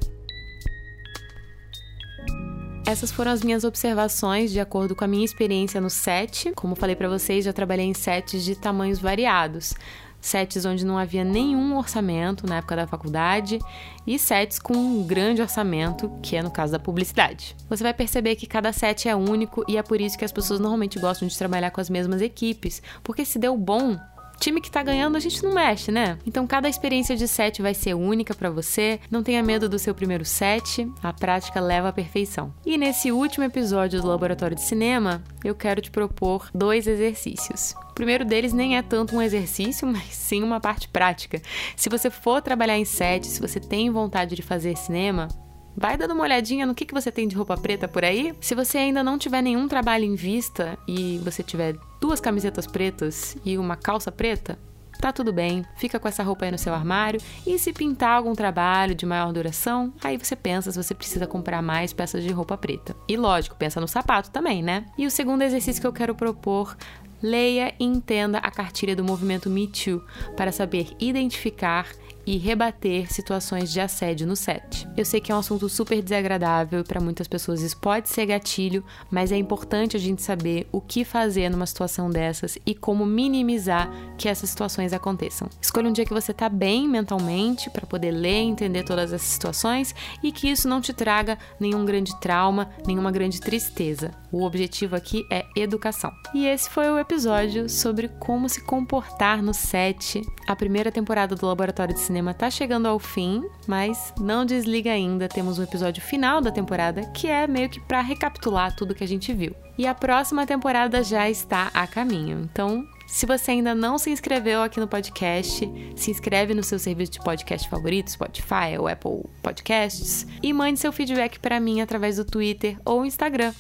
Essas 2.87 3.13
foram 3.13 3.31
as 3.31 3.43
minhas 3.43 3.65
observações 3.65 4.51
de 4.51 4.61
acordo 4.61 4.95
com 4.95 5.05
a 5.05 5.09
minha 5.09 5.25
experiência 5.25 5.81
no 5.81 5.89
set. 5.89 6.53
Como 6.55 6.75
falei 6.75 6.97
para 6.97 7.09
vocês, 7.09 7.45
já 7.45 7.53
trabalhei 7.53 7.87
em 7.87 7.95
sets 7.95 8.45
de 8.45 8.57
tamanhos 8.57 8.99
variados 8.99 9.75
sets 10.23 10.65
onde 10.65 10.87
não 10.87 10.97
havia 10.97 11.25
nenhum 11.25 11.77
orçamento 11.77 12.47
na 12.47 12.59
época 12.59 12.77
da 12.77 12.87
faculdade 12.87 13.59
e 14.07 14.19
sets 14.19 14.59
com 14.59 14.73
um 14.73 15.05
grande 15.05 15.43
orçamento, 15.43 16.09
que 16.23 16.37
é 16.37 16.43
no 16.43 16.51
caso 16.51 16.73
da 16.73 16.79
publicidade. 16.79 17.57
Você 17.69 17.83
vai 17.83 17.93
perceber 17.93 18.37
que 18.37 18.47
cada 18.47 18.73
set 18.73 19.09
é 19.09 19.17
único 19.17 19.65
e 19.69 19.77
é 19.77 19.83
por 19.83 20.01
isso 20.01 20.17
que 20.17 20.25
as 20.25 20.33
pessoas 20.33 20.61
normalmente 20.61 20.99
gostam 21.01 21.27
de 21.27 21.37
trabalhar 21.37 21.73
com 21.73 21.81
as 21.81 21.91
mesmas 21.91 22.23
equipes, 22.23 22.81
porque 23.03 23.25
se 23.25 23.39
deu 23.39 23.57
bom, 23.57 23.99
time 24.43 24.61
que 24.61 24.71
tá 24.71 24.83
ganhando 24.83 25.17
a 25.17 25.21
gente 25.21 25.43
não 25.45 25.55
mexe, 25.55 25.93
né? 25.93 26.19
Então 26.27 26.47
cada 26.47 26.69
experiência 26.69 27.17
de 27.17 27.29
set 27.29 27.63
vai 27.63 27.75
ser 27.75 27.95
única 27.95 28.35
para 28.35 28.51
você. 28.51 28.99
Não 29.09 29.23
tenha 29.23 29.43
medo 29.43 29.69
do 29.69 29.79
seu 29.79 29.95
primeiro 29.95 30.25
set, 30.25 30.91
a 31.01 31.13
prática 31.13 31.61
leva 31.61 31.89
à 31.89 31.93
perfeição. 31.93 32.53
E 32.67 32.77
nesse 32.77 33.13
último 33.13 33.45
episódio 33.45 34.03
do 34.03 34.09
Laboratório 34.09 34.57
de 34.57 34.63
Cinema, 34.63 35.23
eu 35.45 35.55
quero 35.55 35.81
te 35.81 35.93
propor 35.93 36.51
dois 36.53 36.89
exercícios. 36.89 37.75
O 37.91 37.95
primeiro 37.95 38.25
deles 38.25 38.53
nem 38.53 38.77
é 38.77 38.83
tanto 38.83 39.15
um 39.15 39.23
exercício, 39.23 39.87
mas 39.89 40.13
sim 40.15 40.43
uma 40.43 40.61
parte 40.61 40.89
prática. 40.89 41.41
Se 41.77 41.89
você 41.89 42.11
for 42.11 42.43
trabalhar 42.43 42.79
em 42.79 42.85
set, 42.85 43.27
se 43.29 43.41
você 43.41 43.61
tem 43.61 43.91
vontade 43.91 44.35
de 44.35 44.43
fazer 44.43 44.77
cinema, 44.77 45.29
Vai 45.75 45.97
dando 45.97 46.13
uma 46.13 46.25
olhadinha 46.25 46.67
no 46.67 46.75
que, 46.75 46.85
que 46.85 46.93
você 46.93 47.11
tem 47.11 47.27
de 47.27 47.35
roupa 47.35 47.57
preta 47.57 47.89
por 47.89 48.05
aí. 48.05 48.35
Se 48.43 48.55
você 48.55 48.77
ainda 48.77 49.03
não 49.03 49.17
tiver 49.17 49.41
nenhum 49.41 49.67
trabalho 49.67 50.05
em 50.05 50.15
vista 50.15 50.79
e 50.87 51.19
você 51.25 51.43
tiver 51.43 51.77
duas 52.03 52.21
camisetas 52.21 52.67
pretas 52.67 53.37
e 53.45 53.57
uma 53.57 53.77
calça 53.77 54.11
preta, 54.11 54.59
tá 55.01 55.13
tudo 55.13 55.33
bem, 55.33 55.65
fica 55.77 56.01
com 56.01 56.09
essa 56.09 56.21
roupa 56.21 56.45
aí 56.45 56.51
no 56.51 56.59
seu 56.59 56.75
armário. 56.75 57.21
E 57.47 57.57
se 57.61 57.73
pintar 57.73 58.17
algum 58.17 58.35
trabalho 58.35 58.93
de 58.93 59.07
maior 59.07 59.33
duração, 59.33 59.93
aí 60.03 60.19
você 60.19 60.35
pensa 60.35 60.73
se 60.73 60.83
você 60.83 60.95
precisa 60.97 61.29
comprar 61.29 61.63
mais 61.63 61.93
peças 61.93 62.25
de 62.25 62.33
roupa 62.33 62.59
preta. 62.59 62.97
E 63.09 63.17
lógico, 63.17 63.55
pensa 63.55 63.81
no 63.81 63.87
sapato 63.87 64.33
também, 64.33 64.65
né? 64.65 64.87
E 64.99 65.07
o 65.07 65.11
segundo 65.13 65.43
exercício 65.43 65.81
que 65.81 65.87
eu 65.87 65.93
quero 65.93 66.13
propor 66.13 66.77
leia 67.23 67.73
e 67.79 67.85
entenda 67.85 68.39
a 68.39 68.51
cartilha 68.51 68.97
do 68.97 69.05
movimento 69.05 69.49
Me 69.49 69.69
Too 69.69 70.05
para 70.37 70.51
saber 70.51 70.89
identificar 70.99 71.87
e 72.27 72.37
rebater 72.37 73.13
situações 73.13 73.73
de 73.73 73.81
assédio 73.81 74.27
no 74.27 74.37
set. 74.37 74.89
Eu 74.97 75.05
sei 75.05 75.21
que 75.21 75.33
é 75.33 75.35
um 75.35 75.39
assunto 75.39 75.69
super 75.69 76.03
desagradável 76.03 76.81
e 76.81 76.85
para 76.85 77.01
muitas 77.01 77.27
pessoas 77.27 77.63
isso 77.63 77.77
pode 77.77 78.09
ser 78.09 78.27
gatilho, 78.27 78.85
mas 79.11 79.33
é 79.33 79.37
importante 79.37 79.97
a 79.97 80.01
gente 80.01 80.23
saber 80.23 80.69
o 80.71 80.81
que 80.81 81.05
fazer 81.05 81.49
numa 81.49 81.67
situação 81.67 82.11
dessas 82.11 82.59
e 82.65 82.75
como 82.75 83.05
minimizar 83.05 83.91
que 84.17 84.29
essas 84.29 84.51
situações 84.51 84.93
aconteçam. 84.93 85.49
Escolha 85.61 85.89
um 85.89 85.93
dia 85.93 86.05
que 86.05 86.15
você 86.15 86.33
está 86.33 86.49
bem 86.49 86.89
mentalmente 86.89 87.71
para 87.71 87.87
poder 87.87 88.13
ler 88.13 88.43
e 88.43 88.49
entender 88.49 88.85
todas 88.85 89.13
essas 89.13 89.29
situações 89.29 89.95
e 90.23 90.31
que 90.31 90.49
isso 90.49 90.69
não 90.69 90.81
te 90.81 90.93
traga 90.93 91.39
nenhum 91.59 91.85
grande 91.85 92.19
trauma, 92.21 92.71
nenhuma 92.87 93.11
grande 93.11 93.41
tristeza. 93.41 94.22
O 94.33 94.45
objetivo 94.45 94.97
aqui 94.97 95.27
é 95.31 95.45
educação. 95.55 96.11
E 96.35 96.47
esse 96.47 96.71
foi 96.71 96.91
o 96.91 96.99
episódio 96.99 97.69
sobre 97.69 98.09
como 98.09 98.49
se 98.49 98.63
comportar 98.63 99.43
no 99.43 99.53
set. 99.53 100.23
A 100.49 100.57
primeira 100.57 100.91
temporada 100.91 101.37
do 101.37 101.47
Laboratório 101.47 101.95
de 101.95 102.01
cinema 102.01 102.33
tá 102.33 102.51
chegando 102.51 102.87
ao 102.87 102.99
fim, 102.99 103.45
mas 103.69 104.15
não 104.19 104.47
desliga 104.47 104.91
ainda. 104.91 105.29
Temos 105.29 105.59
um 105.59 105.63
episódio 105.63 106.03
final 106.03 106.41
da 106.41 106.51
temporada 106.51 107.03
que 107.13 107.29
é 107.29 107.47
meio 107.47 107.69
que 107.69 107.79
para 107.79 108.01
recapitular 108.01 108.75
tudo 108.75 108.95
que 108.95 109.05
a 109.05 109.09
gente 109.09 109.35
viu. 109.35 109.55
E 109.77 109.87
a 109.87 109.95
próxima 109.95 110.47
temporada 110.47 111.05
já 111.05 111.29
está 111.29 111.71
a 111.75 111.87
caminho. 111.87 112.41
Então, 112.51 112.87
se 113.13 113.27
você 113.27 113.51
ainda 113.51 113.75
não 113.75 113.99
se 113.99 114.09
inscreveu 114.09 114.63
aqui 114.63 114.81
no 114.81 114.89
podcast, 114.89 115.71
se 115.95 116.11
inscreve 116.11 116.55
no 116.55 116.65
seu 116.65 116.79
serviço 116.79 117.13
de 117.13 117.19
podcast 117.21 117.69
favorito, 117.69 118.11
Spotify 118.11 118.79
ou 118.81 118.89
Apple 118.89 119.25
Podcasts, 119.43 120.27
e 120.43 120.51
mande 120.51 120.81
seu 120.81 120.91
feedback 120.91 121.39
para 121.39 121.61
mim 121.61 121.83
através 121.83 122.17
do 122.17 122.25
Twitter 122.25 122.79
ou 122.87 123.05
Instagram, 123.05 123.53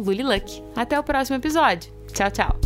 @luliluck. 0.00 0.62
Até 0.76 0.98
o 0.98 1.02
próximo 1.02 1.36
episódio. 1.36 1.92
Tchau, 2.12 2.30
tchau. 2.30 2.60